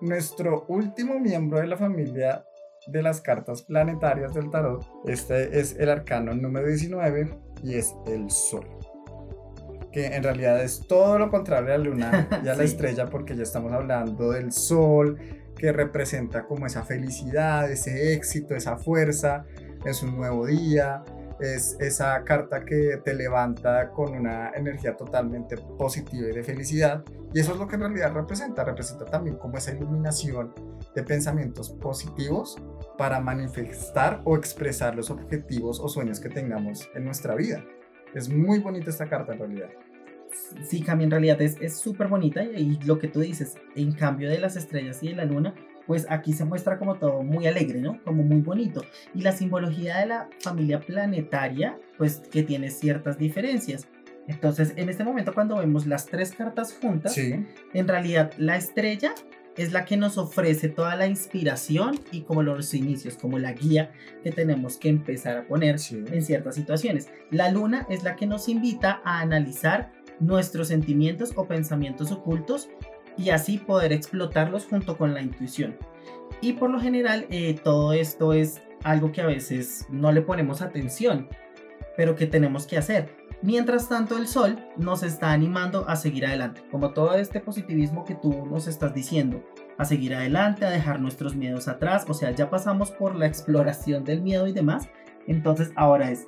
[0.00, 2.44] nuestro último miembro de la familia
[2.88, 8.28] de las cartas planetarias del tarot, este es el arcano número 19 y es el
[8.32, 8.66] sol.
[9.92, 13.36] Que en realidad es todo lo contrario a la luna y a la estrella porque
[13.36, 19.44] ya estamos hablando del sol, que representa como esa felicidad, ese éxito, esa fuerza,
[19.84, 21.04] es un nuevo día,
[21.38, 27.04] es esa carta que te levanta con una energía totalmente positiva y de felicidad.
[27.34, 30.54] Y eso es lo que en realidad representa, representa también como esa iluminación
[30.94, 32.56] de pensamientos positivos
[32.96, 37.62] para manifestar o expresar los objetivos o sueños que tengamos en nuestra vida.
[38.14, 39.68] Es muy bonita esta carta en realidad
[40.62, 44.38] sí, Cami, en realidad es súper bonita y, lo que tú dices, en cambio de
[44.38, 45.54] las estrellas y de la luna,
[45.86, 48.02] pues aquí se muestra como todo muy alegre, ¿no?
[48.04, 48.84] Como muy bonito.
[49.14, 53.88] Y la simbología de la familia planetaria, pues que tiene ciertas diferencias.
[54.28, 59.12] Entonces, en este momento cuando vemos las tres cartas juntas, en realidad la estrella
[59.56, 63.92] es la que nos ofrece toda la inspiración y como los inicios, como la guía
[64.22, 67.08] que tenemos que empezar a poner en ciertas situaciones.
[67.30, 72.68] La luna es la que nos invita a analizar nuestros sentimientos o pensamientos ocultos
[73.16, 75.76] y así poder explotarlos junto con la intuición.
[76.40, 80.62] Y por lo general eh, todo esto es algo que a veces no le ponemos
[80.62, 81.28] atención,
[81.96, 83.20] pero que tenemos que hacer.
[83.42, 88.14] Mientras tanto el sol nos está animando a seguir adelante, como todo este positivismo que
[88.14, 89.42] tú nos estás diciendo,
[89.78, 94.04] a seguir adelante, a dejar nuestros miedos atrás, o sea, ya pasamos por la exploración
[94.04, 94.90] del miedo y demás,
[95.26, 96.26] entonces ahora es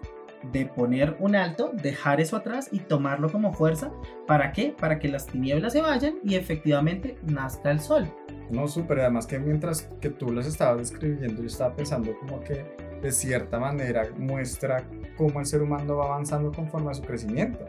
[0.52, 3.92] de poner un alto, dejar eso atrás y tomarlo como fuerza.
[4.26, 4.74] ¿Para qué?
[4.78, 8.12] Para que las tinieblas se vayan y efectivamente nazca el sol.
[8.50, 9.00] No, súper.
[9.00, 12.64] Además que mientras que tú las estabas describiendo, yo estaba pensando como que
[13.00, 14.84] de cierta manera muestra
[15.16, 17.64] cómo el ser humano va avanzando conforme a su crecimiento.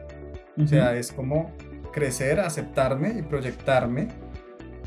[0.61, 1.51] O sea, es como
[1.91, 4.09] crecer, aceptarme y proyectarme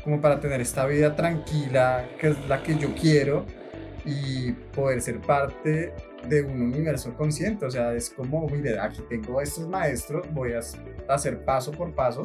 [0.03, 3.45] como para tener esta vida tranquila, que es la que yo quiero,
[4.05, 5.93] y poder ser parte
[6.27, 7.65] de un universo consciente.
[7.65, 10.59] O sea, es como, mire, aquí tengo estos maestros, voy a
[11.13, 12.23] hacer paso por paso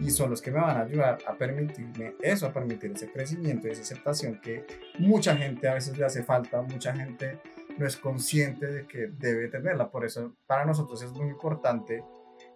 [0.00, 3.66] y son los que me van a ayudar a permitirme eso, a permitir ese crecimiento
[3.66, 4.64] y esa aceptación que
[4.98, 7.38] mucha gente a veces le hace falta, mucha gente
[7.76, 9.90] no es consciente de que debe tenerla.
[9.90, 12.04] Por eso para nosotros es muy importante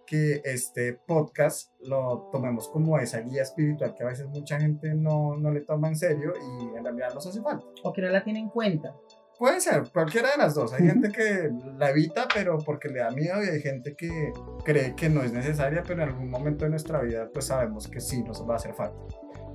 [0.05, 5.37] que este podcast lo tomemos como esa guía espiritual que a veces mucha gente no,
[5.37, 7.65] no le toma en serio y en realidad nos hace falta.
[7.83, 8.95] O que no la tiene en cuenta.
[9.37, 10.73] Puede ser, cualquiera de las dos.
[10.73, 14.31] Hay gente que la evita, pero porque le da miedo, y hay gente que
[14.63, 17.99] cree que no es necesaria, pero en algún momento de nuestra vida, pues sabemos que
[17.99, 18.97] sí nos va a hacer falta.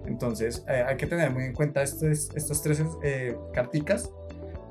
[0.07, 4.11] Entonces, eh, hay que tener muy en cuenta estos, estas tres eh, carticas.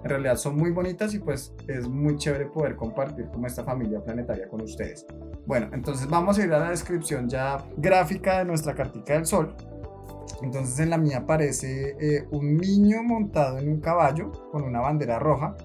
[0.03, 3.99] En realidad son muy bonitas y pues es muy chévere poder compartir como esta familia
[3.99, 5.05] planetaria con ustedes.
[5.45, 9.55] Bueno, entonces vamos a ir a la descripción ya gráfica de nuestra cartica del sol.
[10.41, 15.19] Entonces en la mía aparece eh, un niño montado en un caballo con una bandera
[15.19, 15.55] roja.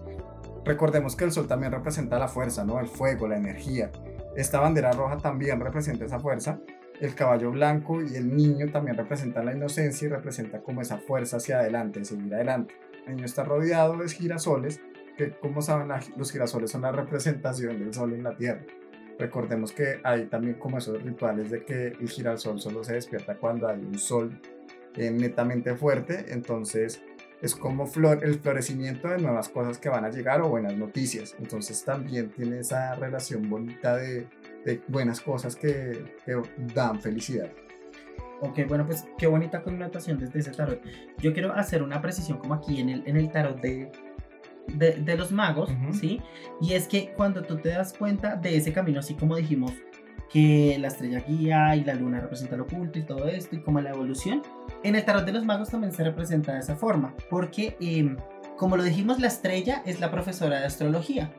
[0.64, 2.78] Recordemos que el sol también representa la fuerza, ¿no?
[2.78, 3.90] El fuego, la energía.
[4.36, 6.60] Esta bandera roja también representa esa fuerza.
[7.00, 11.38] El caballo blanco y el niño también representan la inocencia y representa como esa fuerza
[11.38, 12.74] hacia adelante, seguir adelante.
[13.06, 14.80] El niño está rodeado de girasoles,
[15.16, 18.62] que como saben los girasoles son la representación del sol en la tierra.
[19.18, 23.68] Recordemos que hay también como esos rituales de que el girasol solo se despierta cuando
[23.68, 24.40] hay un sol
[24.96, 27.02] eh, netamente fuerte, entonces
[27.42, 31.34] es como flor, el florecimiento de nuevas cosas que van a llegar o buenas noticias.
[31.40, 34.28] Entonces también tiene esa relación bonita de,
[34.64, 36.40] de buenas cosas que, que,
[36.72, 37.50] dan felicidad.
[38.40, 40.80] Ok, bueno, pues qué bonita connotación desde ese tarot.
[41.18, 43.90] Yo quiero hacer una precisión como aquí en el, en el tarot de,
[44.74, 46.20] de, de los magos, ¿sí?
[46.60, 49.72] Y es que cuando tú te das cuenta de ese camino, así como dijimos,
[50.32, 53.80] que la estrella guía y la luna representa lo oculto y todo esto, y como
[53.80, 54.42] la evolución,
[54.82, 58.16] en el tarot de los magos también se representa de esa forma, porque em,
[58.56, 61.32] como lo dijimos, la estrella es la profesora de astrología,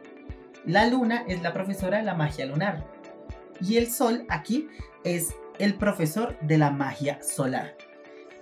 [0.65, 2.85] la luna es la profesora de la magia lunar,
[3.59, 4.67] y el sol aquí
[5.03, 7.75] es el profesor de la magia solar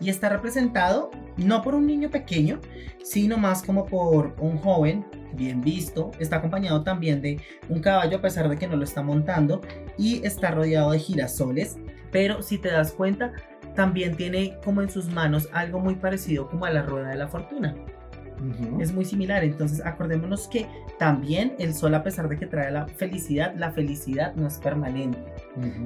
[0.02, 2.60] y está representado no por un niño pequeño,
[3.04, 6.12] sino más como por un joven bien visto.
[6.20, 7.40] Está acompañado también de
[7.70, 9.62] un caballo a pesar de que no lo está montando
[9.98, 11.78] y está rodeado de girasoles.
[12.12, 13.32] Pero si te das cuenta,
[13.76, 17.28] también tiene como en sus manos algo muy parecido como a la rueda de la
[17.28, 17.76] fortuna.
[18.80, 20.68] Es muy similar, entonces acordémonos que
[20.98, 25.20] también el sol a pesar de que trae la felicidad, la felicidad no es permanente.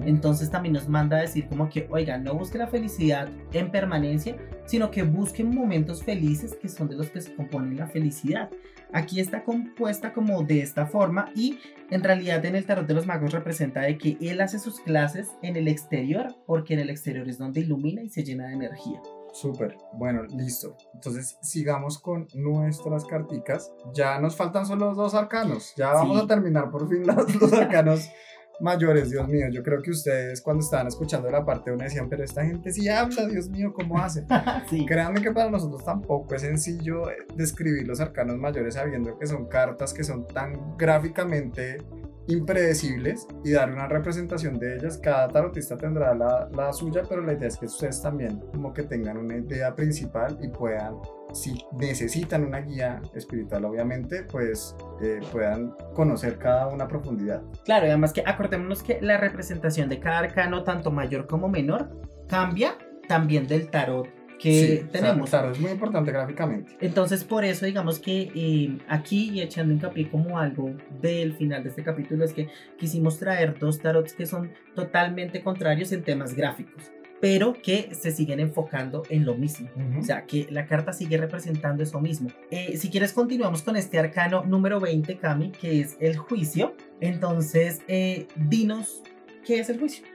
[0.06, 4.38] Entonces también nos manda a decir como que, oiga, no busque la felicidad en permanencia,
[4.66, 8.50] sino que busquen momentos felices que son de los que se compone la felicidad.
[8.94, 13.06] Aquí está compuesta como de esta forma y en realidad en el tarot de los
[13.06, 17.28] magos representa de que él hace sus clases en el exterior porque en el exterior
[17.28, 19.02] es donde ilumina y se llena de energía.
[19.36, 20.78] Súper, bueno, listo.
[20.94, 23.70] Entonces sigamos con nuestras carticas.
[23.94, 25.74] Ya nos faltan solo dos arcanos.
[25.76, 28.10] Ya vamos a terminar por fin los, los arcanos
[28.62, 29.48] mayores, Dios mío.
[29.52, 32.88] Yo creo que ustedes cuando estaban escuchando la parte 1 decían, pero esta gente sí
[32.88, 34.26] habla, Dios mío, ¿cómo hace?
[34.70, 34.86] sí.
[34.86, 39.48] Créanme que para nosotros tampoco es sencillo eh, describir los arcanos mayores sabiendo que son
[39.48, 41.80] cartas que son tan gráficamente
[42.28, 44.98] impredecibles y dar una representación de ellas.
[44.98, 48.84] Cada tarotista tendrá la, la, suya, pero la idea es que ustedes también como que
[48.84, 50.96] tengan una idea principal y puedan,
[51.34, 57.42] si necesitan una guía espiritual obviamente, pues eh, puedan conocer cada una profundidad.
[57.64, 61.90] Claro, y además que acordémonos que la representación de cada arcano, tanto mayor como menor,
[62.28, 64.08] cambia también del tarot
[64.40, 65.30] que tenemos.
[65.30, 66.76] Claro, es muy importante gráficamente.
[66.80, 71.70] Entonces, por eso, digamos que eh, aquí, y echando hincapié como algo del final de
[71.70, 76.92] este capítulo, es que quisimos traer dos tarots que son totalmente contrarios en temas gráficos
[77.22, 79.70] pero que se siguen enfocando en lo mismo.
[79.98, 82.30] O sea, que la carta sigue representando eso mismo.
[82.52, 86.76] Eh, si quieres, continuamos con este arcano número 20, Cami, que es el juicio.
[87.00, 89.02] Entonces, eh, dinos,
[89.44, 90.06] ¿qué es el juicio?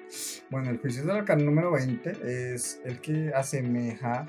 [0.50, 4.26] Bueno, el juicio del arcano número 20 es el que asemeja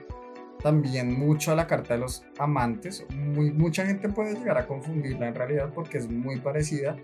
[0.61, 3.05] también mucho a la carta de los amantes.
[3.15, 6.95] Muy, mucha gente puede llegar a confundirla en realidad porque es muy parecida,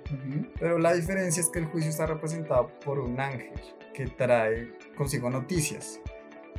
[0.59, 3.59] pero la diferencia es que el juicio está representado por un ángel
[3.93, 5.99] que trae consigo noticias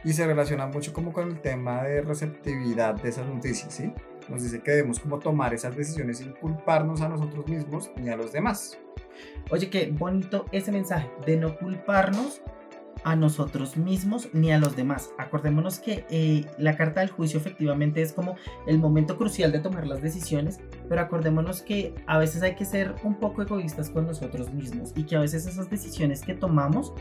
[0.04, 3.92] y se relaciona mucho como con el tema de receptividad de esas noticias, ¿sí?
[4.28, 8.16] Nos dice que debemos como tomar esas decisiones sin culparnos a nosotros mismos ni a
[8.16, 8.78] los demás.
[9.50, 12.42] Oye, qué bonito ese mensaje de no culparnos
[13.04, 15.10] a nosotros mismos ni a los demás.
[15.18, 18.36] Acordémonos que eh, la carta del juicio efectivamente es como
[18.66, 22.94] el momento crucial de tomar las decisiones, pero acordémonos que a veces hay que ser
[23.04, 26.92] un poco egoístas con nosotros mismos y que a veces esas decisiones que tomamos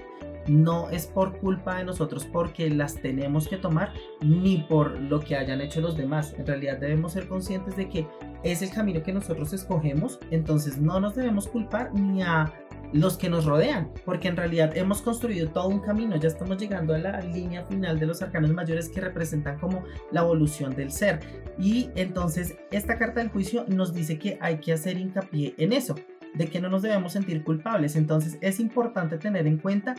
[0.47, 3.91] no es por culpa de nosotros porque las tenemos que tomar
[4.21, 6.33] ni por lo que hayan hecho los demás.
[6.37, 8.07] En realidad debemos ser conscientes de que
[8.43, 12.53] es el camino que nosotros escogemos, entonces no nos debemos culpar ni a
[12.93, 16.93] los que nos rodean, porque en realidad hemos construido todo un camino, ya estamos llegando
[16.93, 21.19] a la línea final de los arcanos mayores que representan como la evolución del ser.
[21.59, 25.95] Y entonces esta carta del juicio nos dice que hay que hacer hincapié en eso,
[26.33, 27.95] de que no nos debemos sentir culpables.
[27.95, 29.95] Entonces es importante tener en cuenta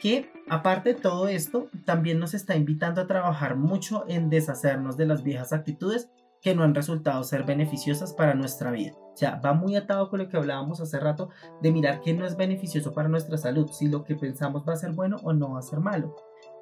[0.00, 5.06] que aparte de todo esto, también nos está invitando a trabajar mucho en deshacernos de
[5.06, 6.08] las viejas actitudes
[6.40, 8.92] que no han resultado ser beneficiosas para nuestra vida.
[8.94, 11.30] O sea, va muy atado con lo que hablábamos hace rato
[11.60, 14.76] de mirar qué no es beneficioso para nuestra salud, si lo que pensamos va a
[14.76, 16.14] ser bueno o no va a ser malo.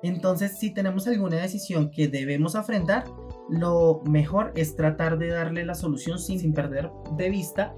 [0.02, 3.04] Entonces, si tenemos alguna decisión que debemos afrontar,
[3.50, 7.74] lo mejor es tratar de darle la solución sin, perder de vista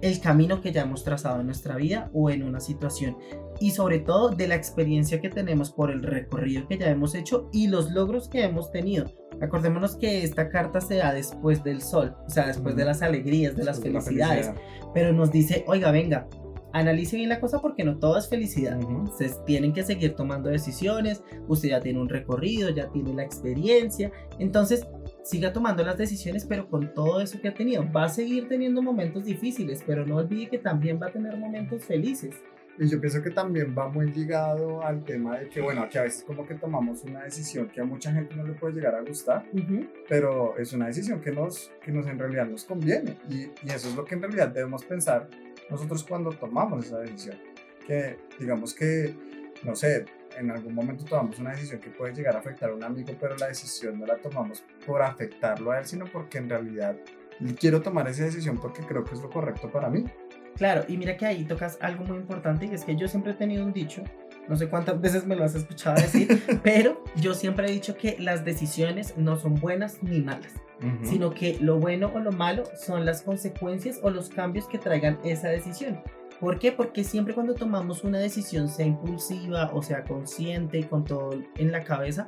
[0.00, 3.16] el camino que ya hemos trazado en nuestra vida o en una situación
[3.60, 7.48] y sobre todo de la experiencia que tenemos por el recorrido que ya hemos hecho
[7.52, 9.06] y los logros que hemos tenido.
[9.42, 13.56] Acordémonos que esta carta se da después del sol, o sea, después de las alegrías,
[13.56, 14.52] de las felicidades,
[14.94, 16.28] pero nos dice, oiga, venga,
[16.72, 18.78] analice bien la cosa porque no todo es felicidad.
[19.18, 24.10] Se tienen que seguir tomando decisiones, usted ya tiene un recorrido, ya tiene la experiencia,
[24.38, 24.86] entonces
[25.24, 27.84] siga tomando las decisiones, pero con todo eso que ha tenido.
[27.92, 31.84] Va a seguir teniendo momentos difíciles, pero no olvide que también va a tener momentos
[31.84, 32.36] felices.
[32.78, 36.02] Y yo pienso que también va muy ligado al tema de que, bueno, aquí a
[36.02, 39.02] veces como que tomamos una decisión que a mucha gente no le puede llegar a
[39.02, 39.44] gustar,
[40.08, 43.18] pero es una decisión que nos, que nos en realidad nos conviene.
[43.28, 45.28] Y, y eso es lo que en realidad debemos pensar
[45.70, 47.36] nosotros cuando tomamos esa decisión.
[47.86, 49.14] Que digamos que,
[49.64, 50.06] no sé,
[50.38, 53.36] en algún momento tomamos una decisión que puede llegar a afectar a un amigo, pero
[53.36, 56.96] la decisión no la tomamos por afectarlo a él, sino porque en realidad
[57.58, 60.04] quiero tomar esa decisión porque creo que es lo correcto para mí.
[60.56, 63.34] Claro, y mira que ahí tocas algo muy importante y es que yo siempre he
[63.34, 64.02] tenido un dicho,
[64.48, 68.16] no sé cuántas veces me lo has escuchado decir, pero yo siempre he dicho que
[68.18, 70.52] las decisiones no son buenas ni malas,
[71.04, 75.18] sino que lo bueno o lo malo son las consecuencias o los cambios que traigan
[75.22, 76.02] esa decisión.
[76.40, 76.72] ¿Por qué?
[76.72, 81.70] Porque siempre cuando tomamos una decisión, sea impulsiva o sea consciente y con todo en
[81.70, 82.26] la cabeza,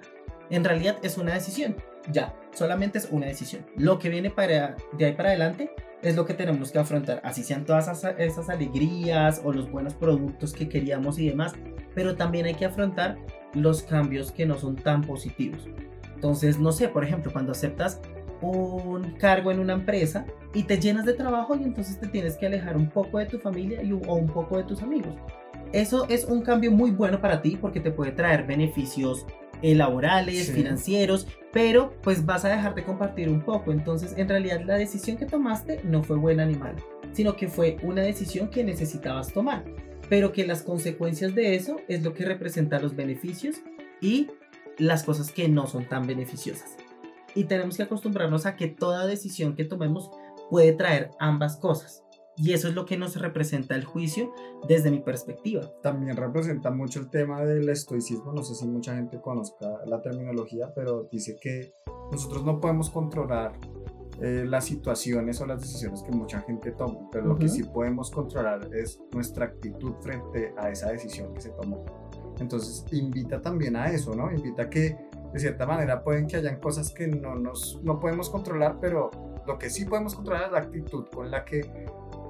[0.50, 1.74] en realidad es una decisión.
[2.12, 3.64] Ya, solamente es una decisión.
[3.76, 5.70] Lo que viene para, de ahí para adelante
[6.02, 7.20] es lo que tenemos que afrontar.
[7.24, 11.54] Así sean todas esas, esas alegrías o los buenos productos que queríamos y demás.
[11.94, 13.16] Pero también hay que afrontar
[13.54, 15.66] los cambios que no son tan positivos.
[16.14, 18.00] Entonces, no sé, por ejemplo, cuando aceptas
[18.40, 22.46] un cargo en una empresa y te llenas de trabajo y entonces te tienes que
[22.46, 25.14] alejar un poco de tu familia y, o un poco de tus amigos.
[25.72, 29.26] Eso es un cambio muy bueno para ti porque te puede traer beneficios
[29.64, 33.72] eh, laborales, financieros, pero pues vas a dejar de compartir un poco.
[33.72, 36.76] Entonces, en realidad la decisión que tomaste no fue buena ni mala,
[37.12, 39.64] sino que fue una decisión que necesitabas tomar,
[40.08, 43.56] pero que las consecuencias de eso es lo que representa los beneficios
[44.00, 44.28] y
[44.78, 46.76] las cosas que no son tan beneficiosas
[47.34, 50.10] y tenemos que acostumbrarnos a que toda decisión que tomemos
[50.50, 52.03] puede traer ambas cosas.
[52.36, 54.32] Y eso es lo que nos representa el juicio
[54.66, 55.70] desde mi perspectiva.
[55.82, 58.32] También representa mucho el tema del estoicismo.
[58.32, 61.74] No sé si mucha gente conozca la terminología, pero dice que
[62.10, 63.52] nosotros no podemos controlar
[64.20, 68.10] eh, las situaciones o las decisiones que mucha gente toma, pero lo que sí podemos
[68.10, 71.84] controlar es nuestra actitud frente a esa decisión que se tomó.
[72.38, 74.30] Entonces invita también a eso, ¿no?
[74.32, 74.96] Invita a que
[75.32, 79.10] de cierta manera pueden que hayan cosas que no, nos, no podemos controlar, pero
[79.46, 81.62] lo que sí podemos controlar es la actitud con la que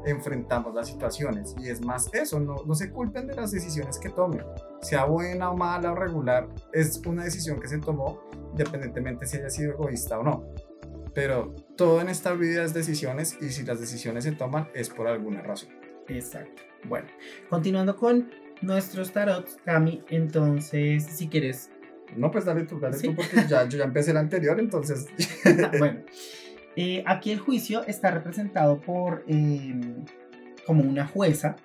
[0.06, 1.54] enfrentamos las situaciones.
[1.58, 4.42] Y es más eso, no, no se culpen de las decisiones que tomen,
[4.80, 8.20] sea buena o mala o regular, es una decisión que se tomó
[8.52, 10.44] independientemente si haya sido egoísta o no.
[11.14, 15.06] Pero todo en esta vida es decisiones y si las decisiones se toman es por
[15.06, 15.70] alguna razón.
[16.08, 16.62] Exacto.
[16.88, 17.06] Bueno,
[17.48, 18.30] continuando con
[18.62, 21.70] nuestros tarots, Cami, entonces si quieres
[22.16, 25.06] no, pues dale tú, dale tú, porque ya, yo ya empecé el anterior, entonces.
[25.78, 26.00] bueno,
[26.76, 30.04] eh, aquí el juicio está representado por em,
[30.66, 31.56] como una jueza,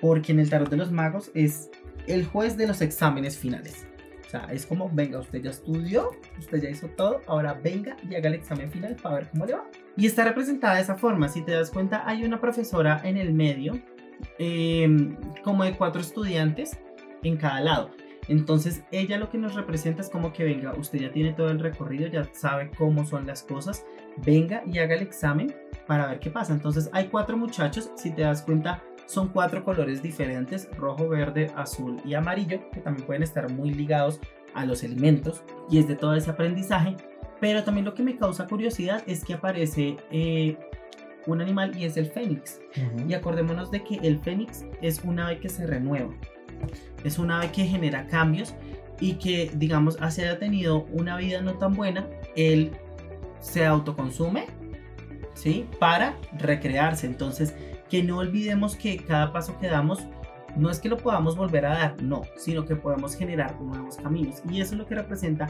[0.00, 1.70] porque en el tarot de los magos es
[2.06, 3.86] el juez de los exámenes finales.
[4.26, 8.14] O sea, es como, venga, usted ya estudió, usted ya hizo todo, ahora venga y
[8.14, 9.64] haga el examen final para ver cómo le va.
[9.96, 13.34] Y está representada de esa forma, si te das cuenta, hay una profesora en el
[13.34, 13.80] medio,
[14.38, 16.78] em, como de cuatro estudiantes
[17.24, 17.90] en cada lado.
[18.30, 21.58] Entonces ella lo que nos representa es como que venga, usted ya tiene todo el
[21.58, 23.84] recorrido, ya sabe cómo son las cosas,
[24.24, 25.52] venga y haga el examen
[25.88, 26.52] para ver qué pasa.
[26.52, 31.96] Entonces hay cuatro muchachos, si te das cuenta, son cuatro colores diferentes, rojo, verde, azul
[32.04, 34.20] y amarillo, que también pueden estar muy ligados
[34.54, 36.96] a los elementos y es de todo ese aprendizaje.
[37.40, 40.56] Pero también lo que me causa curiosidad es que aparece eh,
[41.26, 42.60] un animal y es el fénix.
[43.08, 46.14] Y acordémonos de que el fénix es un ave que se renueva.
[47.04, 48.54] Es un ave que genera cambios
[49.00, 52.06] y que, digamos, haya tenido una vida no tan buena,
[52.36, 52.72] él
[53.40, 54.46] se autoconsume,
[55.34, 55.66] ¿sí?
[55.78, 57.06] Para recrearse.
[57.06, 57.54] Entonces,
[57.88, 60.06] que no olvidemos que cada paso que damos
[60.56, 64.42] no es que lo podamos volver a dar, no, sino que podemos generar nuevos caminos.
[64.50, 65.48] Y eso es lo que representa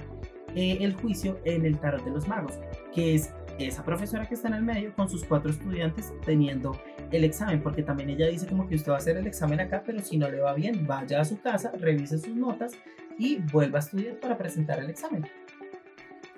[0.54, 2.58] eh, el juicio en el tarot de los magos,
[2.94, 6.72] que es esa profesora que está en el medio con sus cuatro estudiantes teniendo
[7.16, 9.82] el examen, porque también ella dice como que usted va a hacer el examen acá,
[9.84, 12.72] pero si no le va bien, vaya a su casa, revise sus notas
[13.18, 15.24] y vuelva a estudiar para presentar el examen.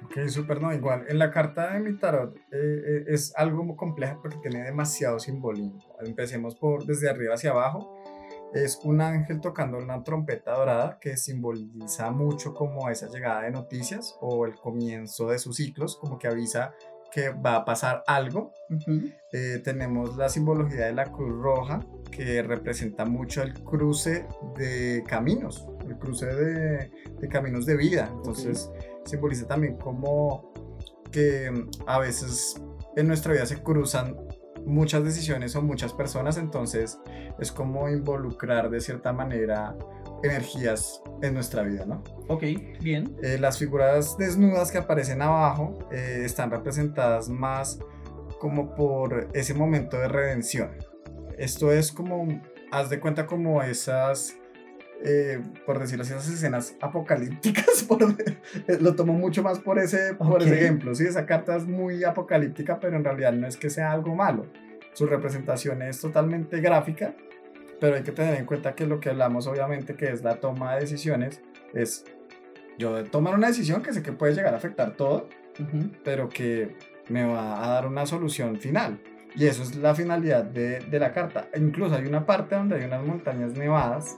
[0.04, 1.04] Ok, súper, no, igual.
[1.08, 5.18] En la carta de mi tarot eh, eh, es algo muy complejo porque tiene demasiado
[5.18, 5.78] simbolismo.
[6.00, 8.02] Empecemos por desde arriba hacia abajo.
[8.52, 14.18] Es un ángel tocando una trompeta dorada que simboliza mucho como esa llegada de noticias
[14.20, 16.74] o el comienzo de sus ciclos, como que avisa
[17.12, 18.54] que va a pasar algo.
[19.32, 25.68] Eh, tenemos la simbología de la cruz roja, que representa mucho el cruce de caminos,
[25.86, 26.90] el cruce de,
[27.28, 28.10] caminos de vida.
[28.10, 28.70] Entonces,
[29.04, 30.52] simboliza también como
[31.10, 32.60] que mm, a veces
[32.96, 34.16] en nuestra vida se cruzan
[34.64, 36.98] muchas decisiones o muchas personas, entonces
[37.38, 39.76] es como involucrar de cierta manera
[40.22, 42.02] energías en nuestra vida, ¿no?
[42.28, 42.42] Ok,
[42.80, 43.16] bien.
[43.22, 47.78] Eh, las figuras desnudas que aparecen abajo eh, están representadas más
[48.38, 50.70] como por ese momento de redención.
[51.38, 54.36] Esto es como, haz de cuenta como esas,
[55.04, 57.86] eh, por decirlo así, esas escenas apocalípticas,
[58.80, 62.78] lo tomo mucho más por ese, por ese ejemplo, sí, esa carta es muy apocalíptica,
[62.80, 64.46] pero en realidad no es que sea algo malo.
[64.94, 67.14] Su representación es totalmente gráfica
[67.82, 70.76] pero hay que tener en cuenta que lo que hablamos obviamente que es la toma
[70.76, 71.40] de decisiones
[71.74, 72.04] es
[72.78, 75.28] yo tomar una decisión que sé que puede llegar a afectar todo,
[76.04, 76.76] pero que
[77.08, 79.00] me va a dar una solución final.
[79.34, 81.48] Y eso es la finalidad de, de, la carta.
[81.56, 84.16] Incluso hay una parte donde hay unas montañas nevadas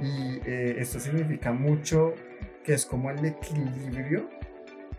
[0.00, 2.14] y eh, esto significa mucho
[2.62, 4.30] que es como el equilibrio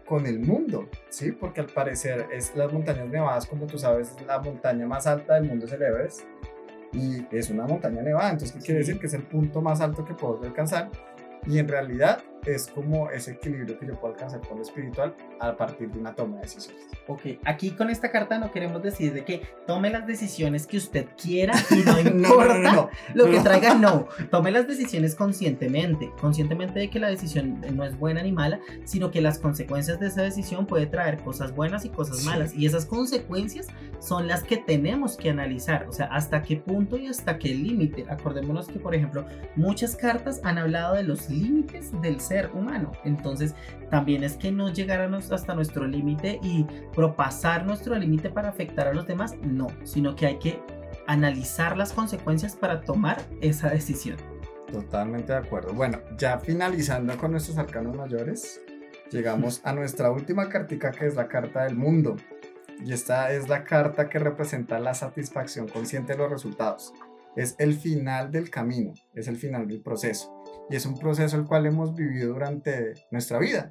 [0.05, 1.31] con el mundo, ¿sí?
[1.31, 5.45] Porque al parecer es las montañas nevadas, como tú sabes, la montaña más alta del
[5.45, 6.23] mundo es el Everest
[6.95, 8.99] y es una montaña nevada, entonces ¿qué quiere decir?
[8.99, 10.89] Que es el punto más alto que puedo alcanzar
[11.45, 15.55] y en realidad es como ese equilibrio que yo puedo alcanzar con lo espiritual a
[15.55, 16.83] partir de una toma de decisiones.
[17.07, 21.07] Ok, aquí con esta carta no queremos decir de que tome las decisiones que usted
[21.21, 24.07] quiera y no importa lo que traiga, no.
[24.31, 29.11] Tome las decisiones conscientemente, conscientemente de que la decisión no es buena ni mala, sino
[29.11, 32.53] que las consecuencias de esa decisión puede traer cosas buenas y cosas malas.
[32.53, 33.67] Y esas consecuencias
[33.99, 38.05] son las que tenemos que analizar, o sea, hasta qué punto y hasta qué límite.
[38.09, 39.25] Acordémonos que, por ejemplo,
[39.55, 42.91] muchas cartas han hablado de los límites del ser humano.
[43.03, 43.55] Entonces,
[43.89, 48.93] también es que no llegáramos hasta nuestro límite y propasar nuestro límite para afectar a
[48.93, 50.61] los demás, no, sino que hay que
[51.07, 54.17] analizar las consecuencias para tomar esa decisión.
[54.71, 55.73] Totalmente de acuerdo.
[55.73, 58.61] Bueno, ya finalizando con nuestros arcanos mayores,
[59.11, 62.15] llegamos a nuestra última cartica que es la carta del mundo.
[62.83, 66.93] Y esta es la carta que representa la satisfacción consciente de los resultados.
[67.35, 70.34] Es el final del camino, es el final del proceso
[70.69, 73.69] y es un proceso el cual hemos vivido durante nuestra vida.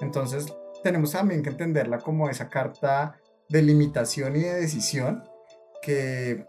[0.00, 0.46] Entonces
[0.82, 3.16] tenemos también que entenderla como esa carta
[3.48, 5.24] de limitación y de decisión
[5.82, 6.46] que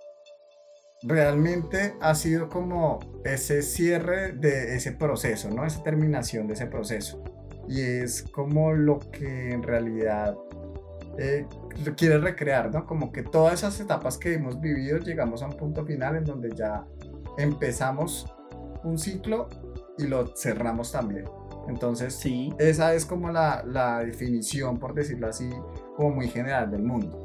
[1.03, 5.65] realmente ha sido como ese cierre de ese proceso, ¿no?
[5.65, 7.23] Esa terminación de ese proceso.
[7.67, 10.35] Y es como lo que en realidad
[11.17, 11.45] eh,
[11.95, 12.85] quiere recrear, ¿no?
[12.85, 16.49] Como que todas esas etapas que hemos vivido llegamos a un punto final en donde
[16.55, 16.85] ya
[17.37, 18.33] empezamos
[18.83, 19.49] un ciclo
[19.97, 21.25] y lo cerramos también.
[21.67, 22.53] Entonces, sí.
[22.59, 25.49] esa es como la, la definición, por decirlo así,
[25.95, 27.23] como muy general del mundo.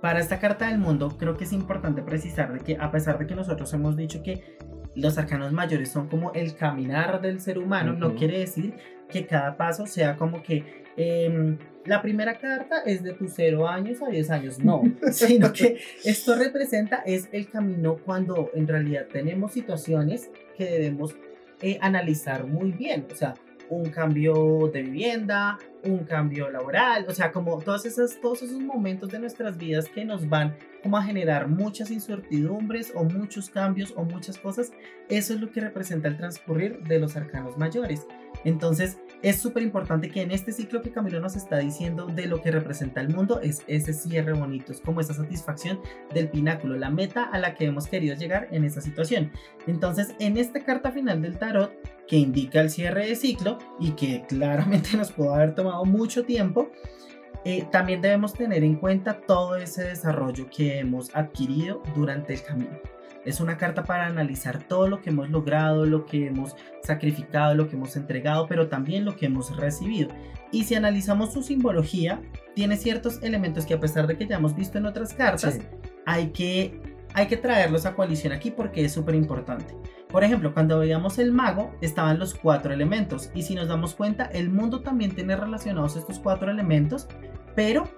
[0.00, 3.26] Para esta carta del mundo, creo que es importante precisar de que a pesar de
[3.26, 4.58] que nosotros hemos dicho que
[4.94, 8.74] los arcanos mayores son como el caminar del ser humano, no quiere decir
[9.08, 14.02] que cada paso sea como que em, la primera carta es de tus 0 años
[14.02, 14.82] a 10 años, no,
[15.12, 21.16] sino que esto representa es el camino cuando en realidad tenemos situaciones que debemos
[21.60, 23.34] eh, analizar muy bien, o sea,
[23.70, 29.10] un cambio de vivienda, un cambio laboral, o sea, como todas esas, todos esos momentos
[29.10, 34.04] de nuestras vidas que nos van como a generar muchas incertidumbres o muchos cambios o
[34.04, 34.70] muchas cosas,
[35.08, 38.06] eso es lo que representa el transcurrir de los arcanos mayores.
[38.44, 42.42] Entonces, es súper importante que en este ciclo que Camilo nos está diciendo de lo
[42.42, 45.80] que representa el mundo es ese cierre bonito, es como esa satisfacción
[46.12, 49.32] del pináculo, la meta a la que hemos querido llegar en esta situación.
[49.66, 51.72] Entonces, en esta carta final del tarot,
[52.06, 56.70] que indica el cierre de ciclo y que claramente nos pudo haber tomado mucho tiempo,
[57.44, 62.78] eh, también debemos tener en cuenta todo ese desarrollo que hemos adquirido durante el camino.
[63.24, 67.68] Es una carta para analizar todo lo que hemos logrado, lo que hemos sacrificado, lo
[67.68, 70.10] que hemos entregado, pero también lo que hemos recibido.
[70.52, 72.20] Y si analizamos su simbología,
[72.54, 75.58] tiene ciertos elementos que a pesar de que ya hemos visto en otras cartas,
[76.06, 76.80] hay, que,
[77.14, 79.74] hay que traerlos a coalición aquí porque es súper importante.
[80.08, 83.30] Por ejemplo, cuando veíamos el mago, estaban los cuatro elementos.
[83.34, 87.08] Y si nos damos cuenta, el mundo también tiene relacionados estos cuatro elementos,
[87.54, 87.88] pero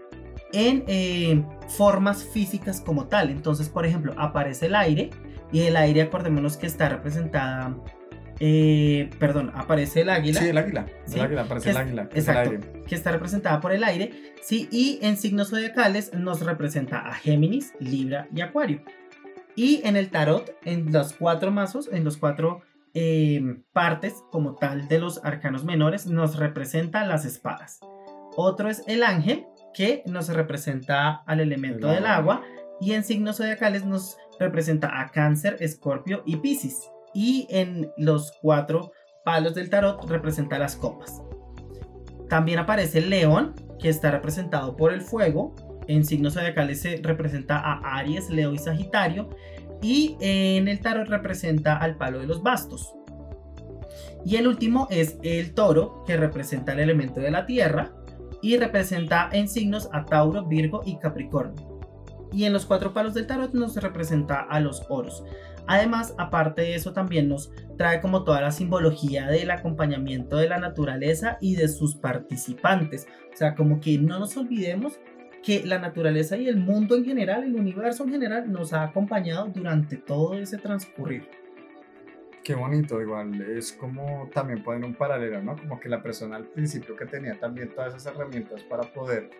[0.53, 3.31] en eh, formas físicas como tal.
[3.31, 5.11] Entonces, por ejemplo, aparece el aire
[5.51, 7.75] y el aire, acordémonos que está representada
[8.39, 10.41] eh, perdón, aparece el águila.
[10.41, 10.87] Sí, el águila.
[11.07, 12.09] Sí, El águila, aparece el águila.
[12.11, 12.83] el Exacto, aire.
[12.87, 17.73] que está representada por el aire, sí, y en signos zodiacales nos representa a Géminis,
[17.81, 18.83] Libra y Acuario.
[19.57, 22.61] Y en el tarot, en los cuatro mazos, en los cuatro
[22.95, 23.41] eh,
[23.73, 27.81] partes como tal de los arcanos menores, nos representa las espadas.
[28.37, 32.37] Otro es el ángel, que nos representa al elemento El del agua.
[32.37, 32.47] agua,
[32.81, 36.91] y en signos zodiacales nos representa a Cáncer, Escorpio y Piscis.
[37.15, 38.93] Y en los cuatro
[39.25, 41.23] palos del tarot representa las copas.
[42.29, 45.55] También aparece el león, que está representado por el fuego.
[45.89, 49.31] En signos zodiacales se representa a Aries, Leo y Sagitario.
[49.83, 52.95] Y en el tarot representa al palo de los bastos.
[54.25, 57.93] Y el último es el toro, que representa el elemento de la tierra.
[58.43, 61.81] Y representa en signos a Tauro, Virgo y Capricornio.
[62.33, 65.25] Y en los cuatro palos del tarot nos representa a los oros.
[65.69, 70.59] Además, aparte de eso, también nos trae como toda la simbología del acompañamiento de la
[70.59, 73.07] naturaleza y de sus participantes.
[73.33, 74.99] O sea, como que no nos olvidemos
[75.47, 79.47] que la naturaleza y el mundo en general, el universo en general, nos ha acompañado
[79.47, 81.29] durante todo ese transcurrir.
[82.43, 85.55] Qué bonito, igual es como también poner un paralelo, ¿no?
[85.55, 89.31] Como que la persona al principio que tenía también todas esas herramientas para poder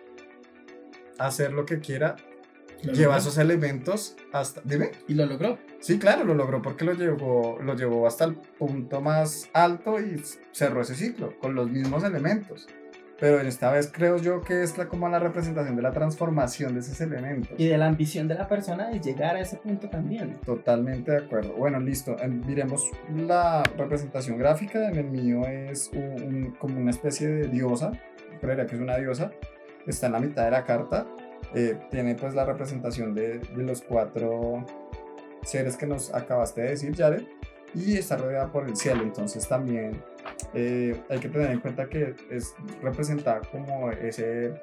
[1.17, 2.15] hacer lo que quiera,
[2.83, 3.17] Lo lleva logró.
[3.17, 4.61] esos elementos hasta...
[4.63, 4.91] Dime.
[5.09, 5.57] Y lo logró.
[5.81, 10.21] Sí, claro, lo logró porque lo llevó, lo llevó hasta el punto más alto y
[10.53, 12.65] cerró ese ciclo con los mismos elementos.
[13.19, 16.81] Pero esta vez creo yo que es la, como la representación de la transformación de
[16.81, 17.51] esos elementos.
[17.59, 20.37] Y de la ambición de la persona de llegar a ese punto también.
[20.45, 21.53] Totalmente de acuerdo.
[21.53, 22.15] Bueno, listo.
[22.19, 24.87] Em, Miremos la representación gráfica.
[24.89, 27.91] En el mío es un- un- como una especie de diosa.
[28.39, 29.31] Creería que es una diosa.
[29.87, 31.07] Está en la mitad de la carta.
[31.55, 34.63] Eh, tiene pues la representación de, de los cuatro
[35.43, 37.23] seres que nos acabaste de decir, Jared.
[37.73, 39.01] Y está rodeada por el cielo.
[39.01, 40.01] Entonces también
[40.53, 44.53] eh, hay que tener en cuenta que es representada como ese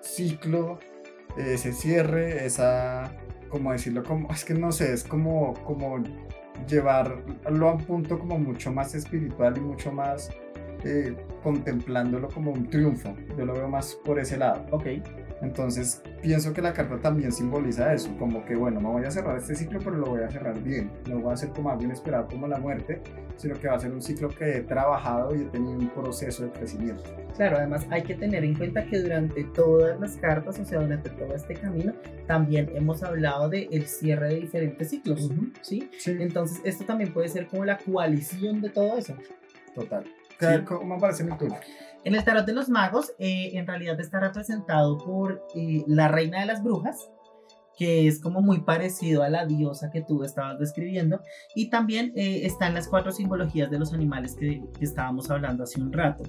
[0.00, 0.78] ciclo,
[1.36, 3.12] ese cierre, esa,
[3.48, 6.02] como decirlo, como, es que no sé, es como, como
[6.68, 10.30] llevarlo a un punto como mucho más espiritual y mucho más
[10.84, 13.14] eh, contemplándolo como un triunfo.
[13.36, 14.66] Yo lo veo más por ese lado.
[14.70, 14.86] Ok.
[15.44, 19.36] Entonces pienso que la carta también simboliza eso, como que bueno, no voy a cerrar
[19.36, 20.90] este ciclo, pero lo voy a cerrar bien.
[21.08, 23.02] No va a ser como algo inesperado como la muerte,
[23.36, 26.44] sino que va a ser un ciclo que he trabajado y he tenido un proceso
[26.44, 27.02] de crecimiento.
[27.36, 31.10] Claro, además hay que tener en cuenta que durante todas las cartas, o sea, durante
[31.10, 31.92] todo este camino,
[32.26, 35.30] también hemos hablado de el cierre de diferentes ciclos,
[35.60, 35.90] ¿sí?
[35.98, 39.14] Sí, Entonces, esto también puede ser como la coalición de todo eso.
[39.74, 40.04] total.
[40.38, 40.46] Sí.
[40.64, 41.54] ¿Cómo aparece mi tuyo?
[42.04, 46.40] En el tarot de los magos, eh, en realidad está representado por eh, la reina
[46.40, 47.10] de las brujas,
[47.76, 51.20] que es como muy parecido a la diosa que tú estabas describiendo,
[51.54, 55.80] y también eh, están las cuatro simbologías de los animales que, que estábamos hablando hace
[55.80, 56.24] un rato.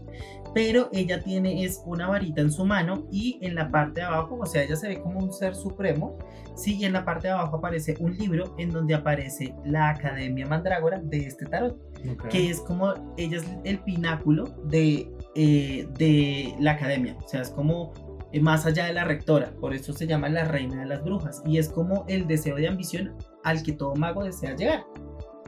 [0.54, 4.40] Pero ella tiene es una varita en su mano y en la parte de abajo,
[4.42, 6.18] o sea, ella se ve como un ser supremo,
[6.56, 10.48] sí, y en la parte de abajo aparece un libro en donde aparece la Academia
[10.48, 11.86] Mandrágora de este tarot
[12.30, 17.50] que es como ella es el pináculo de, eh, de la academia, o sea, es
[17.50, 17.94] como
[18.32, 21.42] eh, más allá de la rectora, por eso se llama la reina de las brujas,
[21.46, 24.86] y es como el deseo de ambición al que todo mago desea llegar,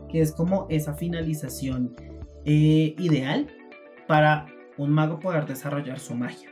[0.10, 1.96] que es como esa finalización
[2.46, 3.48] eh, ideal
[4.08, 4.46] para
[4.78, 6.50] un mago poder desarrollar su magia.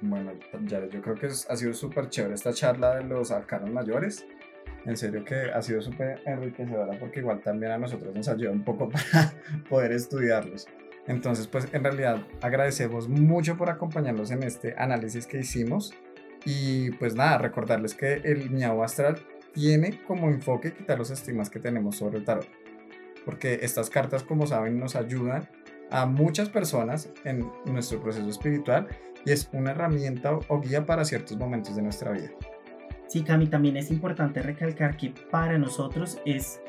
[0.00, 0.32] Bueno,
[0.66, 4.26] ya, yo creo que ha sido súper chévere esta charla de los arcanos mayores.
[4.84, 8.62] En serio que ha sido súper enriquecedora porque igual también a nosotros nos ayuda un
[8.62, 9.32] poco para
[9.68, 10.66] poder estudiarlos.
[11.08, 15.94] Entonces, pues en realidad agradecemos mucho por acompañarnos en este análisis que hicimos.
[16.44, 19.18] Y pues nada, recordarles que el miau astral
[19.52, 22.46] tiene como enfoque quitar los estigmas que tenemos sobre el tarot.
[23.24, 25.48] Porque estas cartas, como saben, nos ayudan
[25.90, 28.88] a muchas personas en nuestro proceso espiritual
[29.24, 32.30] y es una herramienta o- guía para ciertos momentos de nuestra vida.
[33.08, 36.60] Sí, Cami, también es importante recalcar que para nosotros es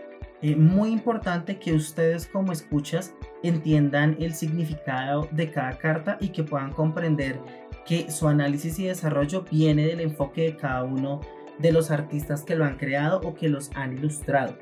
[0.41, 6.43] eh, muy importante que ustedes como escuchas entiendan el significado de cada carta y que
[6.43, 7.39] puedan comprender
[7.85, 11.21] que su análisis y desarrollo viene del enfoque de cada uno
[11.57, 14.55] de los artistas que lo han creado o que los han ilustrado.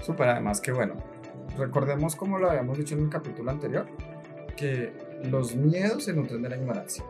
[0.00, 0.94] Súper, además que bueno,
[1.58, 3.86] recordemos como lo habíamos dicho en el capítulo anterior,
[4.56, 4.92] que
[5.24, 7.04] los miedos se nutren de la ignorancia.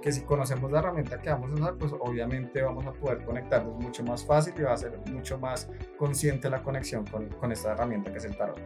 [0.00, 3.74] Que si conocemos la herramienta que vamos a usar, pues obviamente vamos a poder conectarnos
[3.82, 5.68] mucho más fácil y va a ser mucho más
[5.98, 8.60] consciente la conexión con, con esta herramienta que es el tarot.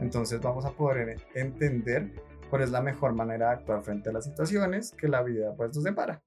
[0.00, 2.12] Entonces vamos a poder entender
[2.50, 5.74] cuál es la mejor manera de actuar frente a las situaciones que la vida pues
[5.74, 6.20] nos depara.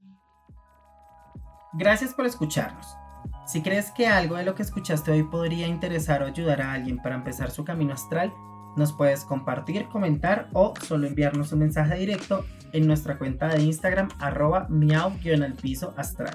[1.73, 2.97] Gracias por escucharnos.
[3.45, 6.99] Si crees que algo de lo que escuchaste hoy podría interesar o ayudar a alguien
[7.01, 8.31] para empezar su camino astral,
[8.75, 14.09] Nos puedes compartir, comentar o solo enviarnos un mensaje directo en nuestra cuenta de Instagram
[14.19, 16.33] arroba miau-piso astral.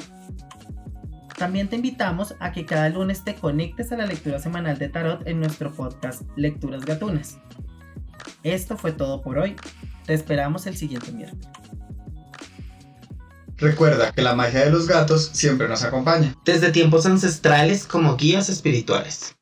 [1.36, 5.26] También te invitamos a que cada lunes te conectes a la lectura semanal de tarot
[5.26, 7.38] en nuestro podcast Lecturas Gatunas.
[8.42, 9.56] Esto fue todo por hoy.
[10.06, 11.48] Te esperamos el siguiente miércoles.
[13.56, 16.34] Recuerda que la magia de los gatos siempre nos acompaña.
[16.44, 19.36] Desde tiempos ancestrales como guías espirituales.